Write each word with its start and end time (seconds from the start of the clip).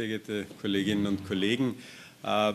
sehr 0.00 0.08
geehrte 0.08 0.46
Kolleginnen 0.62 1.06
und 1.06 1.28
Kollegen. 1.28 1.74
Äh, 2.22 2.54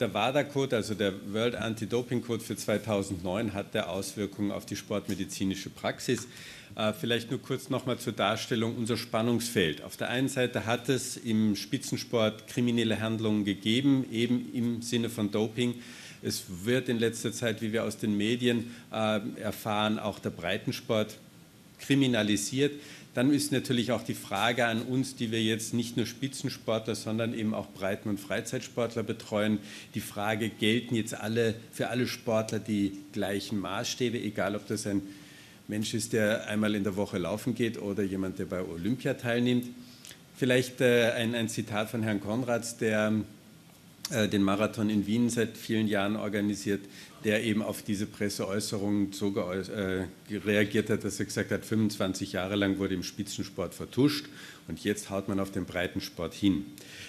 der 0.00 0.14
WADA-Code, 0.14 0.76
also 0.76 0.94
der 0.94 1.12
World 1.30 1.54
Anti-Doping 1.54 2.22
Code 2.22 2.42
für 2.42 2.56
2009, 2.56 3.52
hat 3.52 3.74
der 3.74 3.90
Auswirkungen 3.90 4.52
auf 4.52 4.64
die 4.64 4.74
sportmedizinische 4.74 5.68
Praxis. 5.68 6.28
Äh, 6.74 6.94
vielleicht 6.94 7.30
nur 7.30 7.42
kurz 7.42 7.68
nochmal 7.68 7.98
zur 7.98 8.14
Darstellung 8.14 8.74
unser 8.74 8.96
Spannungsfeld. 8.96 9.82
Auf 9.82 9.98
der 9.98 10.08
einen 10.08 10.30
Seite 10.30 10.64
hat 10.64 10.88
es 10.88 11.18
im 11.18 11.56
Spitzensport 11.56 12.48
kriminelle 12.48 13.00
Handlungen 13.00 13.44
gegeben, 13.44 14.06
eben 14.10 14.50
im 14.54 14.80
Sinne 14.80 15.10
von 15.10 15.30
Doping. 15.30 15.74
Es 16.22 16.44
wird 16.64 16.88
in 16.88 16.98
letzter 16.98 17.32
Zeit, 17.32 17.60
wie 17.60 17.74
wir 17.74 17.84
aus 17.84 17.98
den 17.98 18.16
Medien 18.16 18.74
äh, 18.90 19.20
erfahren, 19.42 19.98
auch 19.98 20.20
der 20.20 20.30
Breitensport 20.30 21.18
kriminalisiert 21.80 22.72
dann 23.16 23.32
ist 23.32 23.50
natürlich 23.50 23.92
auch 23.92 24.02
die 24.02 24.14
Frage 24.14 24.66
an 24.66 24.82
uns, 24.82 25.16
die 25.16 25.30
wir 25.30 25.42
jetzt 25.42 25.72
nicht 25.72 25.96
nur 25.96 26.04
Spitzensportler, 26.04 26.94
sondern 26.94 27.32
eben 27.32 27.54
auch 27.54 27.66
Breiten- 27.72 28.10
und 28.10 28.20
Freizeitsportler 28.20 29.02
betreuen, 29.02 29.58
die 29.94 30.00
Frage, 30.00 30.50
gelten 30.50 30.94
jetzt 30.94 31.14
alle 31.14 31.54
für 31.72 31.88
alle 31.88 32.08
Sportler 32.08 32.58
die 32.58 32.92
gleichen 33.12 33.58
Maßstäbe, 33.58 34.20
egal 34.20 34.54
ob 34.54 34.66
das 34.66 34.86
ein 34.86 35.00
Mensch 35.66 35.94
ist, 35.94 36.12
der 36.12 36.46
einmal 36.46 36.74
in 36.74 36.84
der 36.84 36.96
Woche 36.96 37.16
laufen 37.16 37.54
geht 37.54 37.80
oder 37.80 38.02
jemand, 38.02 38.38
der 38.38 38.44
bei 38.44 38.62
Olympia 38.62 39.14
teilnimmt. 39.14 39.64
Vielleicht 40.36 40.82
äh, 40.82 41.12
ein, 41.12 41.34
ein, 41.34 41.48
Zitat 41.48 41.88
von 41.88 42.02
Herrn 42.02 42.20
Konrads, 42.20 42.76
der 42.76 43.14
den 44.10 44.42
Marathon 44.42 44.88
in 44.88 45.06
Wien 45.06 45.30
seit 45.30 45.56
vielen 45.56 45.88
Jahren 45.88 46.14
organisiert, 46.14 46.82
der 47.24 47.42
eben 47.42 47.60
auf 47.60 47.82
diese 47.82 48.06
Presseäußerungen 48.06 49.12
so 49.12 49.34
äh, 49.36 50.04
reagiert 50.30 50.90
hat, 50.90 51.02
dass 51.02 51.18
er 51.18 51.24
gesagt 51.24 51.50
hat, 51.50 51.64
25 51.64 52.32
Jahre 52.32 52.54
lang 52.54 52.78
wurde 52.78 52.94
im 52.94 53.02
Spitzensport 53.02 53.74
vertuscht 53.74 54.26
und 54.68 54.84
jetzt 54.84 55.10
haut 55.10 55.26
man 55.26 55.40
auf 55.40 55.50
den 55.50 55.64
Breitensport 55.64 56.34
hin. 56.34 56.66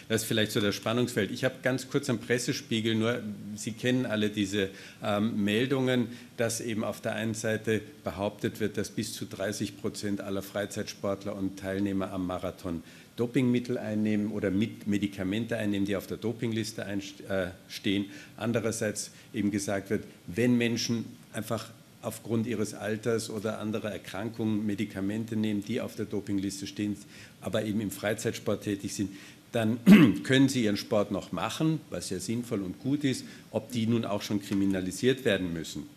Das 0.10 0.24
ist 0.24 0.28
vielleicht 0.28 0.52
so 0.52 0.60
das 0.60 0.74
Spannungsfeld. 0.74 1.30
Ich 1.30 1.44
habe 1.44 1.56
ganz 1.62 1.88
kurz 1.88 2.10
am 2.10 2.18
Pressespiegel 2.18 2.96
nur, 2.96 3.22
Sie 3.56 3.74
kennen 3.74 4.08
alle 4.08 4.32
diese 4.32 4.70
ähm, 5.04 5.44
Meldungen, 5.44 6.08
dass 6.38 6.62
eben 6.62 6.84
auf 6.84 7.02
der 7.02 7.14
einen 7.14 7.36
Seite 7.36 7.82
behauptet 8.04 8.60
wird, 8.60 8.78
dass 8.78 8.90
bis 8.90 9.14
zu 9.14 9.26
30 9.26 9.80
Prozent 9.80 10.22
aller 10.22 10.42
Freizeitsportler 10.42 11.36
und 11.36 11.60
Teilnehmer 11.60 12.12
am 12.12 12.26
Marathon 12.26 12.82
Dopingmittel 13.18 13.78
einnehmen 13.78 14.32
oder 14.32 14.52
Medikamente 14.52 15.58
einnehmen, 15.58 15.86
die 15.86 15.96
auf 15.96 16.08
der 16.08 16.18
Dopingliste 16.18 16.84
äh, 16.84 17.48
stehen. 17.68 18.06
Andererseits 18.38 19.12
eben 19.34 19.52
gesagt 19.52 19.90
wird, 19.90 20.06
wenn 20.28 20.56
Menschen 20.58 21.06
einfach 21.34 21.70
aufgrund 22.02 22.48
ihres 22.48 22.74
Alters 22.74 23.30
oder 23.30 23.60
anderer 23.60 23.92
Erkrankungen 23.92 24.66
Medikamente 24.66 25.36
nehmen, 25.36 25.64
die 25.66 25.82
auf 25.82 25.96
der 25.96 26.06
Dopingliste 26.06 26.68
stehen, 26.68 26.96
aber 27.42 27.66
eben 27.66 27.82
im 27.82 27.92
Freizeitsport 27.92 28.64
tätig 28.64 28.94
sind, 28.94 29.10
dann 29.52 29.80
können 30.24 30.48
sie 30.48 30.64
ihren 30.64 30.78
Sport 30.78 31.12
noch 31.12 31.32
machen, 31.32 31.82
was 31.90 32.12
ja 32.12 32.20
sinnvoll 32.20 32.62
und 32.62 32.80
gut 32.80 33.04
ist, 33.04 33.26
ob 33.52 33.72
die 33.72 33.88
nun 33.88 34.06
auch 34.06 34.22
schon 34.22 34.42
kriminalisiert 34.42 35.26
werden 35.26 35.54
müssen. 35.54 35.90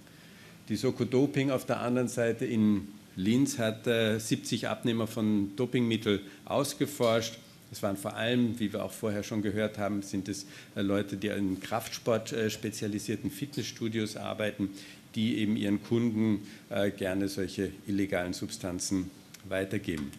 Die 0.71 0.77
Soko 0.77 1.05
Doping 1.05 1.51
auf 1.51 1.67
der 1.67 1.81
anderen 1.81 2.09
Seite 2.09 2.47
in 2.47 2.89
Linz 3.17 3.59
hat 3.59 3.85
70 3.85 4.69
Abnehmer 4.69 5.07
von 5.07 5.55
Dopingmitteln 5.57 6.21
ausgeforscht. 6.45 7.39
Es 7.73 7.83
waren 7.83 7.97
vor 7.97 8.17
allem, 8.17 8.59
wie 8.59 8.73
wir 8.73 8.85
auch 8.85 8.93
vorher 8.93 9.23
schon 9.23 9.43
gehört 9.43 9.79
haben, 9.79 10.03
sind 10.03 10.29
es 10.29 10.47
äh, 10.75 10.83
Leute, 10.83 11.17
die 11.17 11.29
in 11.29 11.61
Kraftsport 11.61 12.33
äh, 12.33 12.51
spezialisierten 12.51 13.31
Fitnessstudios 13.31 14.17
arbeiten, 14.17 14.71
die 15.15 15.39
eben 15.39 15.57
ihren 15.57 15.83
Kunden 15.83 16.47
äh, 16.69 16.91
gerne 16.91 17.29
solche 17.29 17.71
illegalen 17.87 18.33
Substanzen 18.33 19.11
weitergeben. 19.49 20.11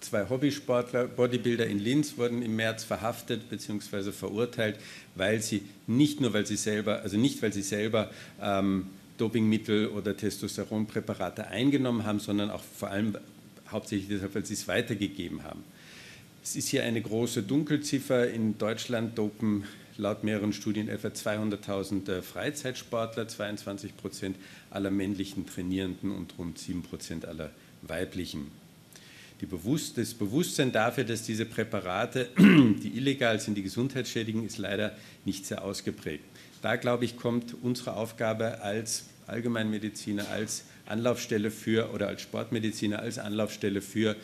Zwei 0.00 0.28
Hobbysportler, 0.28 1.06
Bodybuilder 1.06 1.66
in 1.66 1.78
Linz 1.78 2.18
wurden 2.18 2.42
im 2.42 2.56
März 2.56 2.84
verhaftet 2.84 3.48
bzw. 3.48 4.12
verurteilt, 4.12 4.78
weil 5.14 5.40
sie 5.40 5.62
nicht 5.86 6.20
nur, 6.20 6.34
weil 6.34 6.44
sie 6.44 6.56
selber, 6.56 7.00
also 7.00 7.16
nicht, 7.16 7.40
weil 7.40 7.54
sie 7.54 7.62
selber 7.62 8.10
ähm, 8.42 8.88
Dopingmittel 9.18 9.88
oder 9.88 10.16
Testosteronpräparate 10.16 11.46
eingenommen 11.46 12.04
haben, 12.04 12.20
sondern 12.20 12.50
auch 12.50 12.62
vor 12.62 12.90
allem 12.90 13.16
hauptsächlich 13.70 14.08
deshalb, 14.08 14.34
weil 14.34 14.44
sie 14.44 14.54
es 14.54 14.66
weitergegeben 14.68 15.44
haben. 15.44 15.64
Es 16.42 16.56
ist 16.56 16.68
hier 16.68 16.84
eine 16.84 17.00
große 17.00 17.42
Dunkelziffer. 17.42 18.30
In 18.30 18.58
Deutschland 18.58 19.16
dopen 19.16 19.64
laut 19.96 20.24
mehreren 20.24 20.52
Studien 20.52 20.88
etwa 20.88 21.08
200.000 21.08 22.08
äh, 22.10 22.22
Freizeitsportler, 22.22 23.28
22 23.28 23.96
Prozent 23.96 24.36
aller 24.70 24.90
männlichen 24.90 25.46
Trainierenden 25.46 26.10
und 26.10 26.36
rund 26.38 26.58
7 26.58 26.82
Prozent 26.82 27.26
aller 27.26 27.50
weiblichen. 27.82 28.48
Bewusst 29.50 29.98
das 29.98 30.14
Bewusstsein 30.14 30.72
dafür, 30.72 31.04
dass 31.04 31.22
diese 31.22 31.44
Präparate, 31.44 32.30
die 32.38 32.96
illegal 32.96 33.38
sind, 33.40 33.56
die 33.56 33.62
gesundheitsschädigen, 33.62 34.46
ist 34.46 34.56
leider 34.56 34.96
nicht 35.26 35.44
sehr 35.44 35.62
ausgeprägt. 35.62 36.24
Da, 36.64 36.76
glaube 36.76 37.04
ich, 37.04 37.18
kommt 37.18 37.54
unsere 37.60 37.94
Aufgabe 37.94 38.62
als 38.62 39.04
Allgemeinmediziner, 39.26 40.30
als 40.30 40.64
Anlaufstelle 40.86 41.50
für 41.50 41.92
oder 41.92 42.08
als 42.08 42.22
Sportmediziner, 42.22 43.00
als 43.00 43.18
Anlaufstelle 43.18 43.82
für 43.82 44.16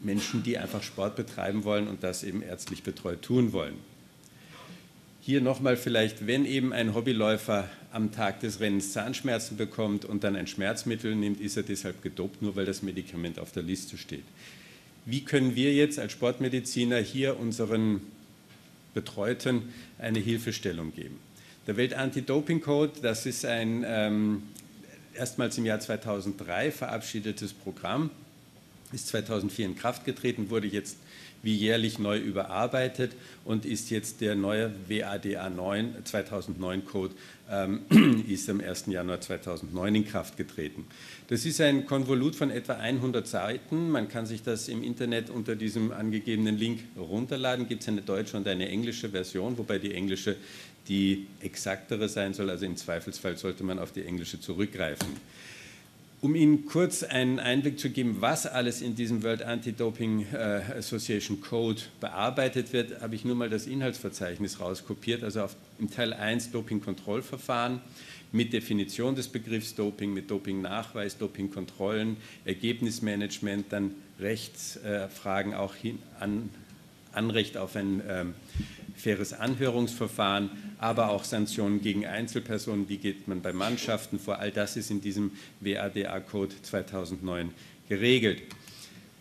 Menschen, 0.00 0.42
die 0.42 0.56
einfach 0.56 0.82
Sport 0.82 1.16
betreiben 1.16 1.64
wollen 1.64 1.86
und 1.86 2.02
das 2.02 2.24
eben 2.24 2.40
ärztlich 2.40 2.82
betreut 2.82 3.20
tun 3.20 3.52
wollen. 3.52 3.74
Hier 5.20 5.42
nochmal 5.42 5.76
vielleicht, 5.76 6.26
wenn 6.26 6.46
eben 6.46 6.72
ein 6.72 6.94
Hobbyläufer 6.94 7.68
am 7.92 8.10
Tag 8.10 8.40
des 8.40 8.60
Rennens 8.60 8.94
Zahnschmerzen 8.94 9.58
bekommt 9.58 10.06
und 10.06 10.24
dann 10.24 10.36
ein 10.36 10.46
Schmerzmittel 10.46 11.14
nimmt, 11.14 11.42
ist 11.42 11.58
er 11.58 11.62
deshalb 11.62 12.00
gedopt, 12.02 12.40
nur 12.40 12.56
weil 12.56 12.64
das 12.64 12.80
Medikament 12.80 13.38
auf 13.38 13.52
der 13.52 13.64
Liste 13.64 13.98
steht. 13.98 14.24
Wie 15.04 15.26
können 15.26 15.54
wir 15.56 15.74
jetzt 15.74 15.98
als 15.98 16.12
Sportmediziner 16.12 17.00
hier 17.00 17.38
unseren 17.38 18.00
Betreuten 18.94 19.74
eine 19.98 20.20
Hilfestellung 20.20 20.94
geben? 20.94 21.18
Der 21.70 21.76
Welt-Anti-Doping-Code, 21.76 22.94
das 23.00 23.26
ist 23.26 23.44
ein 23.44 23.84
ähm, 23.86 24.42
erstmals 25.14 25.56
im 25.56 25.66
Jahr 25.66 25.78
2003 25.78 26.72
verabschiedetes 26.72 27.52
Programm, 27.52 28.10
ist 28.92 29.06
2004 29.06 29.66
in 29.66 29.76
Kraft 29.76 30.04
getreten, 30.04 30.50
wurde 30.50 30.66
jetzt 30.66 30.96
wie 31.42 31.54
jährlich 31.54 31.98
neu 31.98 32.18
überarbeitet 32.18 33.12
und 33.44 33.64
ist 33.64 33.90
jetzt 33.90 34.20
der 34.20 34.34
neue 34.34 34.72
WADA 34.88 35.48
9 35.50 35.96
2009 36.04 36.84
Code 36.84 37.14
ähm, 37.50 38.24
ist 38.28 38.48
am 38.48 38.60
1. 38.60 38.86
Januar 38.86 39.20
2009 39.20 39.94
in 39.94 40.06
Kraft 40.06 40.36
getreten. 40.36 40.86
Das 41.28 41.44
ist 41.44 41.60
ein 41.60 41.86
Konvolut 41.86 42.36
von 42.36 42.50
etwa 42.50 42.74
100 42.74 43.26
Seiten. 43.26 43.90
Man 43.90 44.08
kann 44.08 44.26
sich 44.26 44.42
das 44.42 44.68
im 44.68 44.82
Internet 44.82 45.30
unter 45.30 45.56
diesem 45.56 45.92
angegebenen 45.92 46.56
Link 46.56 46.80
runterladen. 46.96 47.68
Gibt 47.68 47.82
es 47.82 47.88
eine 47.88 48.02
deutsche 48.02 48.36
und 48.36 48.46
eine 48.46 48.68
englische 48.68 49.10
Version, 49.10 49.58
wobei 49.58 49.78
die 49.78 49.94
englische 49.94 50.36
die 50.88 51.26
exaktere 51.40 52.08
sein 52.08 52.34
soll. 52.34 52.50
Also 52.50 52.66
im 52.66 52.76
Zweifelsfall 52.76 53.36
sollte 53.36 53.64
man 53.64 53.78
auf 53.78 53.92
die 53.92 54.04
englische 54.04 54.40
zurückgreifen. 54.40 55.08
Um 56.22 56.34
Ihnen 56.34 56.66
kurz 56.66 57.02
einen 57.02 57.38
Einblick 57.38 57.80
zu 57.80 57.88
geben, 57.88 58.18
was 58.20 58.46
alles 58.46 58.82
in 58.82 58.94
diesem 58.94 59.22
World 59.22 59.42
Anti-Doping 59.42 60.26
äh, 60.34 60.60
Association 60.76 61.40
Code 61.40 61.80
bearbeitet 61.98 62.74
wird, 62.74 63.00
habe 63.00 63.14
ich 63.14 63.24
nur 63.24 63.34
mal 63.34 63.48
das 63.48 63.66
Inhaltsverzeichnis 63.66 64.60
rauskopiert. 64.60 65.24
Also 65.24 65.44
auf, 65.44 65.56
im 65.78 65.90
Teil 65.90 66.12
1 66.12 66.50
Doping-Kontrollverfahren 66.50 67.80
mit 68.32 68.52
Definition 68.52 69.14
des 69.14 69.28
Begriffs 69.28 69.74
Doping, 69.74 70.12
mit 70.12 70.30
Doping-Nachweis, 70.30 71.16
Doping-Kontrollen, 71.16 72.18
Ergebnismanagement, 72.44 73.72
dann 73.72 73.94
Rechtsfragen, 74.18 75.54
auch 75.54 75.74
hin, 75.74 76.00
an, 76.18 76.50
Anrecht 77.12 77.56
auf 77.56 77.76
ein 77.76 78.02
ähm, 78.06 78.34
faires 79.00 79.32
Anhörungsverfahren, 79.32 80.50
aber 80.78 81.10
auch 81.10 81.24
Sanktionen 81.24 81.82
gegen 81.82 82.06
Einzelpersonen. 82.06 82.88
Wie 82.88 82.98
geht 82.98 83.28
man 83.28 83.42
bei 83.42 83.52
Mannschaften 83.52 84.18
vor? 84.18 84.38
All 84.38 84.50
das 84.50 84.76
ist 84.76 84.90
in 84.90 85.00
diesem 85.00 85.32
WADA-Code 85.60 86.54
2009 86.62 87.50
geregelt. 87.88 88.42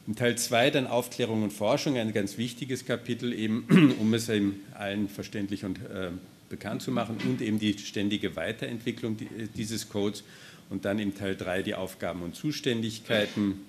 In 0.07 0.15
Teil 0.15 0.37
2 0.37 0.71
dann 0.71 0.87
Aufklärung 0.87 1.43
und 1.43 1.53
Forschung, 1.53 1.97
ein 1.97 2.13
ganz 2.13 2.37
wichtiges 2.37 2.85
Kapitel, 2.85 3.33
eben, 3.33 3.95
um 3.99 4.13
es 4.13 4.29
eben 4.29 4.61
allen 4.73 5.07
verständlich 5.07 5.65
und 5.65 5.77
äh, 5.77 6.11
bekannt 6.49 6.81
zu 6.81 6.91
machen 6.91 7.17
und 7.25 7.41
eben 7.41 7.59
die 7.59 7.77
ständige 7.77 8.35
Weiterentwicklung 8.35 9.17
dieses 9.55 9.89
Codes 9.89 10.23
und 10.69 10.85
dann 10.85 10.99
im 10.99 11.15
Teil 11.15 11.35
3 11.35 11.63
die 11.63 11.75
Aufgaben 11.75 12.23
und 12.23 12.35
Zuständigkeiten 12.35 13.61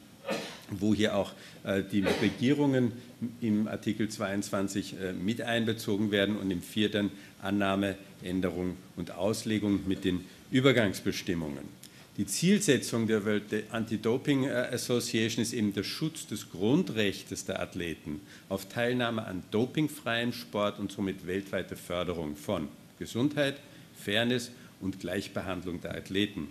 wo 0.71 0.95
hier 0.95 1.17
auch 1.17 1.33
äh, 1.65 1.83
die 1.83 2.05
Regierungen 2.23 2.93
im 3.41 3.69
Artikel 3.69 4.09
22 4.09 4.95
äh, 5.01 5.13
mit 5.13 5.43
einbezogen 5.43 6.11
werden 6.11 6.37
und 6.37 6.51
im 6.51 6.63
vierten 6.63 7.11
Annahme, 7.43 7.97
Änderung 8.23 8.77
und 8.97 9.13
Auslegung 9.13 9.87
mit 9.87 10.05
den 10.05 10.25
Übergangsbestimmungen. 10.51 11.81
Die 12.17 12.27
Zielsetzung 12.27 13.07
der 13.07 13.25
World 13.25 13.45
Anti-Doping 13.71 14.49
Association 14.49 15.43
ist 15.43 15.55
eben 15.55 15.73
der 15.73 15.85
Schutz 15.85 16.27
des 16.27 16.51
Grundrechts 16.51 17.45
der 17.47 17.63
Athleten 17.63 18.21
auf 18.49 18.69
Teilnahme 18.69 19.25
an 19.25 19.43
dopingfreiem 19.51 20.33
Sport 20.33 20.79
und 20.81 20.93
somit 20.93 21.27
weltweite 21.27 21.77
Förderung 21.77 22.37
von 22.37 22.69
Gesundheit, 22.99 23.57
Fairness 23.97 24.51
und 24.81 25.01
Gleichbehandlung 25.01 25.81
der 25.81 25.95
Athleten. 25.95 26.49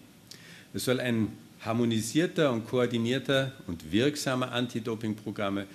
Es 0.73 0.85
soll 0.85 0.99
ein 0.99 1.33
harmonisierter 1.61 2.51
und 2.51 2.65
koordinierter 2.65 3.51
und 3.67 3.91
wirksamer 3.91 4.51
Anti-Doping-Programme 4.51 5.63
äh, 5.63 5.65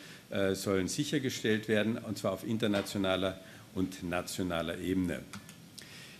sollen 0.52 0.88
sichergestellt 0.88 1.68
werden, 1.68 1.98
und 1.98 2.18
zwar 2.18 2.32
auf 2.32 2.44
internationaler 2.44 3.40
und 3.74 4.02
nationaler 4.02 4.78
Ebene. 4.78 5.20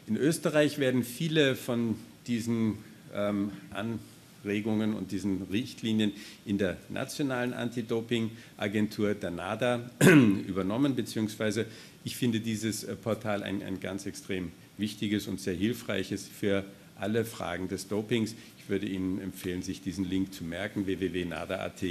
In 0.07 0.17
Österreich 0.17 0.79
werden 0.79 1.03
viele 1.03 1.57
von 1.57 1.97
diesen 2.27 2.79
ähm, 3.15 3.53
Anregungen 3.71 4.95
und 4.95 5.13
diesen 5.13 5.43
Richtlinien 5.51 6.13
in 6.45 6.59
der 6.59 6.77
nationalen 6.91 7.55
Anti-Doping-Agentur, 7.55 9.15
der 9.15 9.31
NADA, 9.31 9.91
übernommen, 10.47 10.95
beziehungsweise 10.95 11.67
ich 12.05 12.17
finde 12.17 12.41
dieses 12.41 12.85
äh, 12.85 12.97
Portal 12.97 13.43
ein, 13.43 13.63
ein 13.63 13.81
ganz 13.81 14.05
extrem 14.05 14.53
wichtiges 14.77 15.27
und 15.27 15.41
sehr 15.41 15.55
hilfreiches 15.55 16.29
für 16.29 16.65
alle 16.97 17.25
Fragen 17.25 17.69
des 17.69 17.89
Dopings. 17.89 18.35
Ich 18.59 18.69
würde 18.69 18.87
Ihnen 18.87 19.21
empfehlen, 19.21 19.63
sich 19.63 19.81
diesen 19.81 20.05
Link 20.05 20.35
zu 20.35 20.45
merken, 20.45 20.87
www.nada.at. 20.87 21.83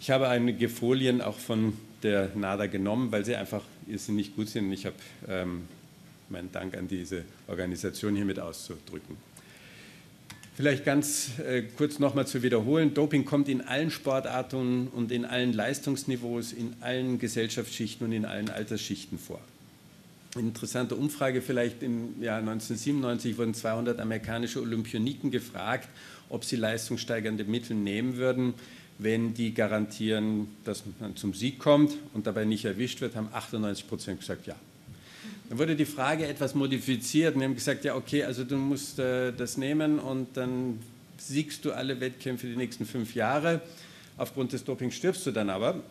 Ich 0.00 0.10
habe 0.10 0.28
einige 0.28 0.68
Folien 0.68 1.20
auch 1.20 1.38
von 1.38 1.74
der 2.02 2.30
NADA 2.34 2.66
genommen, 2.66 3.10
weil 3.12 3.24
sie 3.24 3.36
einfach 3.36 3.62
nicht 3.86 4.36
gut 4.36 4.48
sind. 4.48 4.72
Ich 4.72 4.86
habe 4.86 4.96
ähm, 5.28 5.62
meinen 6.28 6.52
Dank 6.52 6.76
an 6.76 6.88
diese 6.88 7.24
Organisation 7.48 8.14
hiermit 8.14 8.38
auszudrücken. 8.38 9.16
Vielleicht 10.56 10.84
ganz 10.84 11.30
äh, 11.40 11.62
kurz 11.62 11.98
nochmal 11.98 12.26
zu 12.26 12.42
wiederholen. 12.44 12.94
Doping 12.94 13.24
kommt 13.24 13.48
in 13.48 13.60
allen 13.60 13.90
Sportarten 13.90 14.86
und 14.88 15.10
in 15.10 15.24
allen 15.24 15.52
Leistungsniveaus, 15.52 16.52
in 16.52 16.74
allen 16.80 17.18
Gesellschaftsschichten 17.18 18.06
und 18.06 18.12
in 18.12 18.24
allen 18.24 18.50
Altersschichten 18.50 19.18
vor. 19.18 19.40
Interessante 20.36 20.94
Umfrage 20.96 21.42
vielleicht 21.42 21.82
im 21.82 22.22
Jahr 22.22 22.38
1997 22.38 23.36
wurden 23.38 23.54
200 23.54 23.98
amerikanische 24.00 24.60
Olympioniken 24.60 25.30
gefragt, 25.30 25.88
ob 26.28 26.44
sie 26.44 26.56
leistungssteigernde 26.56 27.44
Mittel 27.44 27.74
nehmen 27.74 28.16
würden, 28.16 28.54
wenn 28.98 29.34
die 29.34 29.54
garantieren, 29.54 30.48
dass 30.64 30.84
man 31.00 31.16
zum 31.16 31.34
Sieg 31.34 31.58
kommt 31.58 31.92
und 32.12 32.26
dabei 32.26 32.44
nicht 32.44 32.64
erwischt 32.64 33.00
wird, 33.00 33.16
haben 33.16 33.28
98 33.32 33.88
Prozent 33.88 34.20
gesagt, 34.20 34.46
ja. 34.46 34.54
Dann 35.48 35.58
wurde 35.58 35.76
die 35.76 35.84
Frage 35.84 36.26
etwas 36.26 36.54
modifiziert 36.54 37.34
und 37.34 37.40
wir 37.40 37.48
haben 37.48 37.54
gesagt, 37.54 37.84
ja 37.84 37.94
okay, 37.94 38.24
also 38.24 38.44
du 38.44 38.56
musst 38.56 38.98
äh, 38.98 39.32
das 39.32 39.56
nehmen 39.56 39.98
und 39.98 40.36
dann 40.36 40.78
siegst 41.18 41.64
du 41.64 41.72
alle 41.72 42.00
Wettkämpfe 42.00 42.46
die 42.46 42.56
nächsten 42.56 42.86
fünf 42.86 43.14
Jahre. 43.14 43.60
Aufgrund 44.16 44.52
des 44.52 44.64
Dopings 44.64 44.94
stirbst 44.94 45.26
du 45.26 45.32
dann 45.32 45.50
aber. 45.50 45.82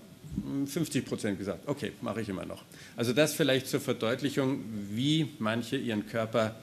50 0.65 1.05
Prozent 1.05 1.37
gesagt, 1.37 1.67
okay, 1.67 1.91
mache 2.01 2.21
ich 2.21 2.29
immer 2.29 2.45
noch. 2.45 2.63
Also 2.95 3.13
das 3.13 3.33
vielleicht 3.33 3.67
zur 3.67 3.79
Verdeutlichung, 3.79 4.63
wie 4.89 5.29
manche 5.37 5.77
ihren 5.77 6.07
Körper 6.07 6.55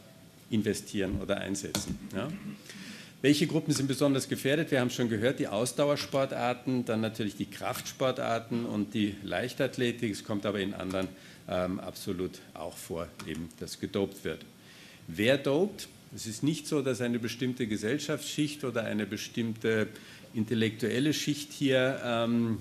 investieren 0.50 1.20
oder 1.22 1.36
einsetzen. 1.36 1.96
Ja. 2.14 2.28
Welche 3.22 3.46
Gruppen 3.46 3.74
sind 3.74 3.86
besonders 3.86 4.30
gefährdet? 4.30 4.70
Wir 4.70 4.80
haben 4.80 4.88
schon 4.88 5.10
gehört, 5.10 5.40
die 5.40 5.46
Ausdauersportarten, 5.46 6.86
dann 6.86 7.02
natürlich 7.02 7.36
die 7.36 7.44
Kraftsportarten 7.44 8.64
und 8.64 8.94
die 8.94 9.14
Leichtathletik. 9.22 10.10
Es 10.10 10.24
kommt 10.24 10.46
aber 10.46 10.58
in 10.58 10.72
anderen 10.72 11.06
ähm, 11.46 11.80
absolut 11.80 12.38
auch 12.54 12.78
vor, 12.78 13.08
eben, 13.26 13.50
dass 13.58 13.78
gedopt 13.78 14.24
wird. 14.24 14.46
Wer 15.06 15.36
dopt? 15.36 15.88
Es 16.14 16.26
ist 16.26 16.42
nicht 16.42 16.66
so, 16.66 16.80
dass 16.80 17.02
eine 17.02 17.18
bestimmte 17.18 17.66
Gesellschaftsschicht 17.66 18.64
oder 18.64 18.84
eine 18.84 19.04
bestimmte 19.04 19.88
intellektuelle 20.32 21.12
Schicht 21.12 21.52
hier 21.52 22.00
ähm, 22.02 22.60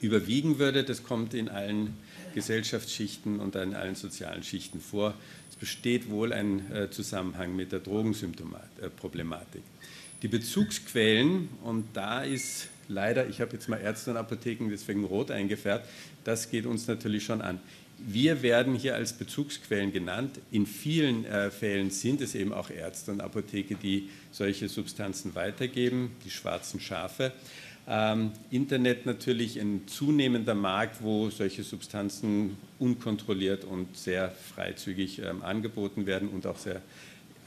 überwiegen 0.00 0.58
würde. 0.58 0.84
Das 0.84 1.02
kommt 1.02 1.32
in 1.32 1.48
allen 1.48 1.96
Gesellschaftsschichten 2.34 3.40
und 3.40 3.56
in 3.56 3.74
allen 3.74 3.94
sozialen 3.94 4.42
Schichten 4.42 4.80
vor. 4.80 5.14
Es 5.48 5.56
besteht 5.56 6.10
wohl 6.10 6.32
ein 6.32 6.70
äh, 6.72 6.90
Zusammenhang 6.90 7.54
mit 7.56 7.72
der 7.72 7.80
Drogensymptomatik. 7.80 9.62
Die 10.22 10.28
Bezugsquellen, 10.28 11.48
und 11.62 11.86
da 11.94 12.22
ist 12.22 12.68
leider, 12.88 13.28
ich 13.28 13.40
habe 13.40 13.52
jetzt 13.54 13.68
mal 13.68 13.78
Ärzte 13.78 14.10
und 14.10 14.16
Apotheken 14.16 14.68
deswegen 14.68 15.04
rot 15.04 15.30
eingefärbt, 15.30 15.88
das 16.24 16.50
geht 16.50 16.66
uns 16.66 16.86
natürlich 16.86 17.24
schon 17.24 17.40
an. 17.40 17.60
Wir 17.98 18.42
werden 18.42 18.74
hier 18.74 18.94
als 18.94 19.12
Bezugsquellen 19.12 19.92
genannt. 19.92 20.40
In 20.50 20.66
vielen 20.66 21.26
äh, 21.26 21.50
Fällen 21.50 21.90
sind 21.90 22.22
es 22.22 22.34
eben 22.34 22.52
auch 22.52 22.70
Ärzte 22.70 23.12
und 23.12 23.20
Apotheke, 23.20 23.74
die 23.74 24.08
solche 24.32 24.68
Substanzen 24.68 25.34
weitergeben, 25.34 26.12
die 26.24 26.30
schwarzen 26.30 26.80
Schafe. 26.80 27.32
Ähm, 27.92 28.30
Internet 28.52 29.04
natürlich 29.04 29.60
ein 29.60 29.82
zunehmender 29.88 30.54
Markt, 30.54 31.02
wo 31.02 31.28
solche 31.28 31.64
Substanzen 31.64 32.56
unkontrolliert 32.78 33.64
und 33.64 33.96
sehr 33.96 34.30
freizügig 34.54 35.18
ähm, 35.18 35.42
angeboten 35.42 36.06
werden 36.06 36.28
und 36.28 36.46
auch 36.46 36.56
sehr 36.56 36.82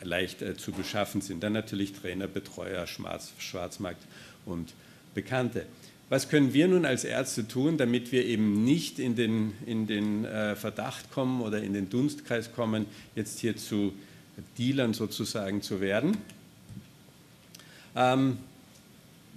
leicht 0.01 0.41
äh, 0.41 0.57
zu 0.57 0.73
beschaffen 0.73 1.21
sind. 1.21 1.43
Dann 1.43 1.53
natürlich 1.53 1.93
Trainer, 1.93 2.27
Betreuer, 2.27 2.85
Schwarz, 2.87 3.31
Schwarzmarkt 3.37 4.03
und 4.45 4.73
Bekannte. 5.15 5.65
Was 6.09 6.27
können 6.27 6.53
wir 6.53 6.67
nun 6.67 6.83
als 6.83 7.05
Ärzte 7.05 7.47
tun, 7.47 7.77
damit 7.77 8.11
wir 8.11 8.25
eben 8.25 8.65
nicht 8.65 8.99
in 8.99 9.15
den, 9.15 9.53
in 9.65 9.87
den 9.87 10.25
äh, 10.25 10.57
Verdacht 10.57 11.09
kommen 11.09 11.41
oder 11.41 11.63
in 11.63 11.73
den 11.73 11.89
Dunstkreis 11.89 12.51
kommen, 12.51 12.85
jetzt 13.15 13.39
hier 13.39 13.55
zu 13.55 13.93
Dealern 14.57 14.93
sozusagen 14.93 15.61
zu 15.61 15.79
werden? 15.79 16.17
Ähm, 17.95 18.39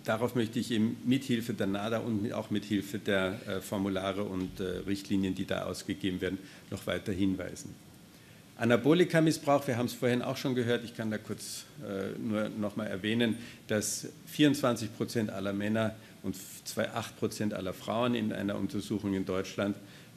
darauf 0.06 0.34
möchte 0.34 0.58
ich 0.58 0.70
eben 0.70 0.96
mithilfe 1.04 1.52
der 1.52 1.66
NADA 1.66 1.98
und 1.98 2.32
auch 2.32 2.50
mithilfe 2.50 2.98
der 2.98 3.38
äh, 3.46 3.60
Formulare 3.60 4.22
und 4.22 4.60
äh, 4.60 4.78
Richtlinien, 4.86 5.34
die 5.34 5.44
da 5.44 5.64
ausgegeben 5.64 6.20
werden, 6.20 6.38
noch 6.70 6.86
weiter 6.86 7.12
hinweisen. 7.12 7.74
Anabolika-Missbrauch, 8.58 9.66
wir 9.66 9.76
haben 9.76 9.86
es 9.86 9.92
vorhin 9.92 10.22
auch 10.22 10.38
schon 10.38 10.54
gehört, 10.54 10.82
ich 10.84 10.96
kann 10.96 11.10
da 11.10 11.18
kurz 11.18 11.64
äh, 11.86 12.18
nur 12.18 12.48
noch 12.48 12.76
mal 12.76 12.86
erwähnen, 12.86 13.36
dass 13.66 14.08
24 14.28 14.96
Prozent 14.96 15.30
aller 15.30 15.52
Männer 15.52 15.94
und 16.22 16.36
8 16.76 17.18
Prozent 17.18 17.52
aller 17.52 17.74
Frauen 17.74 18.14
in 18.14 18.32
einer 18.32 18.56
Untersuchung 18.56 19.12
in 19.12 19.26
Deutschland 19.26 19.76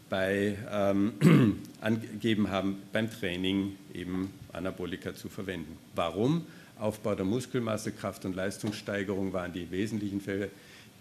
bei, 0.10 0.58
ähm, 0.72 1.60
angegeben 1.82 2.50
haben, 2.50 2.78
beim 2.94 3.12
Training 3.12 3.76
eben 3.94 4.32
Anabolika 4.54 5.14
zu 5.14 5.28
verwenden. 5.30 5.78
Warum? 5.96 6.46
Aufbau 6.80 7.16
der 7.16 7.26
Muskelmasse, 7.26 7.92
Kraft- 7.92 8.26
und 8.26 8.36
Leistungssteigerung 8.36 9.34
waren 9.34 9.54
die 9.54 9.70
wesentlichen 9.70 10.22
Fälle. 10.22 10.50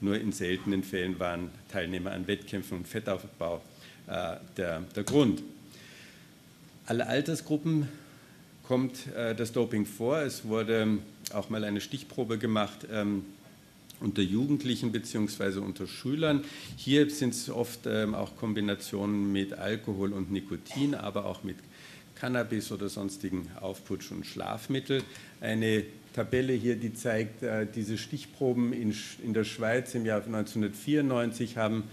Nur 0.00 0.18
in 0.18 0.32
seltenen 0.32 0.82
Fällen 0.82 1.18
waren 1.18 1.50
Teilnehmer 1.70 2.12
an 2.12 2.26
Wettkämpfen 2.26 2.78
und 2.78 2.88
Fettaufbau 2.88 3.62
äh, 4.06 4.36
der, 4.56 4.80
der 4.94 5.04
Grund. 5.04 5.42
Alle 6.86 7.06
Altersgruppen 7.06 7.88
kommt 8.62 9.06
äh, 9.16 9.34
das 9.34 9.52
Doping 9.52 9.86
vor. 9.86 10.20
Es 10.20 10.44
wurde 10.44 10.98
auch 11.32 11.50
mal 11.50 11.64
eine 11.64 11.80
Stichprobe 11.80 12.38
gemacht 12.38 12.86
ähm, 12.92 13.24
unter 14.00 14.22
Jugendlichen 14.22 14.92
bzw. 14.92 15.58
unter 15.58 15.86
Schülern. 15.86 16.44
Hier 16.76 17.10
sind 17.10 17.34
es 17.34 17.50
oft 17.50 17.86
ähm, 17.86 18.14
auch 18.14 18.36
Kombinationen 18.36 19.32
mit 19.32 19.54
Alkohol 19.54 20.12
und 20.12 20.30
Nikotin, 20.30 20.94
aber 20.94 21.26
auch 21.26 21.42
mit 21.42 21.56
Cannabis 22.20 22.72
oder 22.72 22.88
sonstigen 22.88 23.48
Aufputsch- 23.60 24.10
und 24.10 24.26
Schlafmittel. 24.26 25.02
Eine 25.40 25.84
Tabelle 26.14 26.52
hier, 26.52 26.76
die 26.76 26.94
zeigt, 26.94 27.42
äh, 27.42 27.66
diese 27.72 27.98
Stichproben 27.98 28.72
in, 28.72 28.92
der 29.32 29.44
Schweiz 29.44 29.94
im 29.94 30.04
Jahr 30.04 30.24
1994 30.24 31.56
haben 31.56 31.84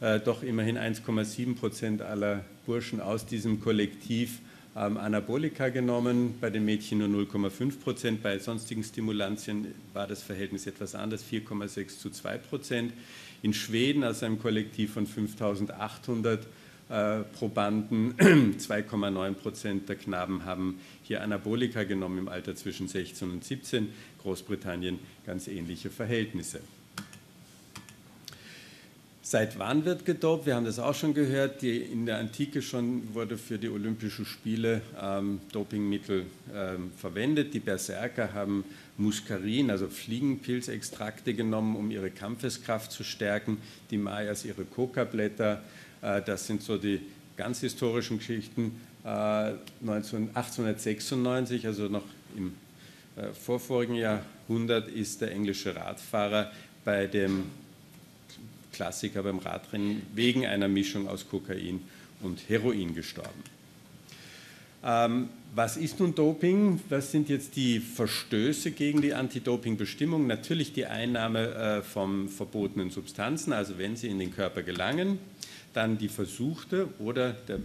äh, 0.00 0.18
doch 0.18 0.42
immerhin 0.42 0.76
1,7 0.76 1.54
Prozent 1.54 2.02
aller 2.02 2.44
Burschen 2.66 3.00
aus 3.00 3.26
diesem 3.26 3.60
Kollektiv 3.60 4.38
ähm, 4.76 4.96
Anabolika 4.96 5.68
genommen, 5.68 6.34
bei 6.40 6.50
den 6.50 6.64
Mädchen 6.64 6.98
nur 6.98 7.08
0,5 7.08 7.80
Prozent, 7.80 8.22
bei 8.22 8.38
sonstigen 8.38 8.84
Stimulantien 8.84 9.74
war 9.92 10.06
das 10.06 10.22
Verhältnis 10.22 10.66
etwas 10.66 10.94
anders, 10.94 11.24
4,6 11.30 11.98
zu 11.98 12.10
2 12.10 12.38
Prozent. 12.38 12.92
In 13.42 13.52
Schweden 13.52 14.04
aus 14.04 14.22
einem 14.22 14.38
Kollektiv 14.38 14.94
von 14.94 15.06
5800 15.06 16.42
äh, 16.42 16.46
Probanden, 16.90 18.14
2,9 18.18 19.32
Prozent 19.34 19.88
der 19.88 19.96
Knaben 19.96 20.44
haben 20.44 20.80
hier 21.02 21.22
Anabolika 21.22 21.84
genommen 21.84 22.18
im 22.18 22.28
Alter 22.28 22.56
zwischen 22.56 22.88
16 22.88 23.30
und 23.30 23.44
17, 23.44 23.88
Großbritannien 24.22 24.98
ganz 25.24 25.46
ähnliche 25.46 25.88
Verhältnisse. 25.88 26.60
Seit 29.30 29.60
wann 29.60 29.84
wird 29.84 30.06
gedopt? 30.06 30.46
Wir 30.46 30.56
haben 30.56 30.64
das 30.64 30.80
auch 30.80 30.96
schon 30.96 31.14
gehört. 31.14 31.62
Die, 31.62 31.76
in 31.76 32.04
der 32.04 32.18
Antike 32.18 32.62
schon 32.62 33.14
wurde 33.14 33.38
für 33.38 33.58
die 33.58 33.68
Olympischen 33.68 34.24
Spiele 34.24 34.82
ähm, 35.00 35.40
Dopingmittel 35.52 36.26
ähm, 36.52 36.90
verwendet. 36.96 37.54
Die 37.54 37.60
Berserker 37.60 38.34
haben 38.34 38.64
Muskarin, 38.96 39.70
also 39.70 39.86
Fliegenpilzextrakte 39.86 41.34
genommen, 41.34 41.76
um 41.76 41.92
ihre 41.92 42.10
Kampfeskraft 42.10 42.90
zu 42.90 43.04
stärken. 43.04 43.58
Die 43.92 43.98
Mayas 43.98 44.44
ihre 44.44 44.64
Coca-Blätter. 44.64 45.62
Das 46.00 46.46
sind 46.46 46.62
so 46.62 46.78
die 46.78 47.00
ganz 47.36 47.60
historischen 47.60 48.18
Geschichten. 48.18 48.80
Äh, 49.04 49.52
19, 49.80 50.28
1896, 50.34 51.66
also 51.66 51.88
noch 51.88 52.04
im 52.36 52.52
äh, 53.16 53.32
vorvorigen 53.32 53.94
Jahrhundert, 53.94 54.88
ist 54.88 55.22
der 55.22 55.32
englische 55.32 55.74
Radfahrer 55.74 56.52
bei 56.84 57.06
dem 57.06 57.44
Klassiker 58.72 59.22
beim 59.22 59.38
Radrennen 59.38 60.02
wegen 60.14 60.46
einer 60.46 60.68
Mischung 60.68 61.08
aus 61.08 61.28
Kokain 61.28 61.80
und 62.22 62.48
Heroin 62.48 62.94
gestorben. 62.94 63.42
Ähm, 64.84 65.28
was 65.54 65.76
ist 65.76 65.98
nun 65.98 66.14
Doping? 66.14 66.80
Was 66.88 67.10
sind 67.10 67.28
jetzt 67.28 67.56
die 67.56 67.80
Verstöße 67.80 68.70
gegen 68.70 69.02
die 69.02 69.14
Anti-Doping-Bestimmung? 69.14 70.26
Natürlich 70.26 70.72
die 70.72 70.86
Einnahme 70.86 71.54
äh, 71.54 71.82
von 71.82 72.28
verbotenen 72.28 72.90
Substanzen, 72.90 73.52
also 73.52 73.78
wenn 73.78 73.96
sie 73.96 74.08
in 74.08 74.18
den 74.18 74.34
Körper 74.34 74.62
gelangen, 74.62 75.18
dann 75.72 75.98
die 75.98 76.08
versuchte 76.08 76.88
oder 76.98 77.32
der 77.32 77.60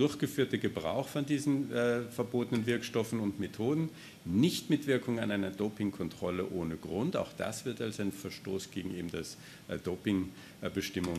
durchgeführte 0.00 0.58
Gebrauch 0.58 1.08
von 1.08 1.26
diesen 1.26 1.70
äh, 1.72 2.00
verbotenen 2.04 2.64
Wirkstoffen 2.64 3.20
und 3.20 3.38
Methoden, 3.38 3.90
nicht 4.24 4.70
mit 4.70 4.86
Wirkung 4.86 5.20
an 5.20 5.30
einer 5.30 5.50
Dopingkontrolle 5.50 6.48
ohne 6.48 6.76
Grund. 6.76 7.16
Auch 7.16 7.34
das 7.36 7.66
wird 7.66 7.82
als 7.82 8.00
ein 8.00 8.10
Verstoß 8.10 8.70
gegen 8.70 8.96
eben 8.96 9.10
das 9.10 9.36
äh, 9.68 9.76
Dopingbestimmung 9.76 11.18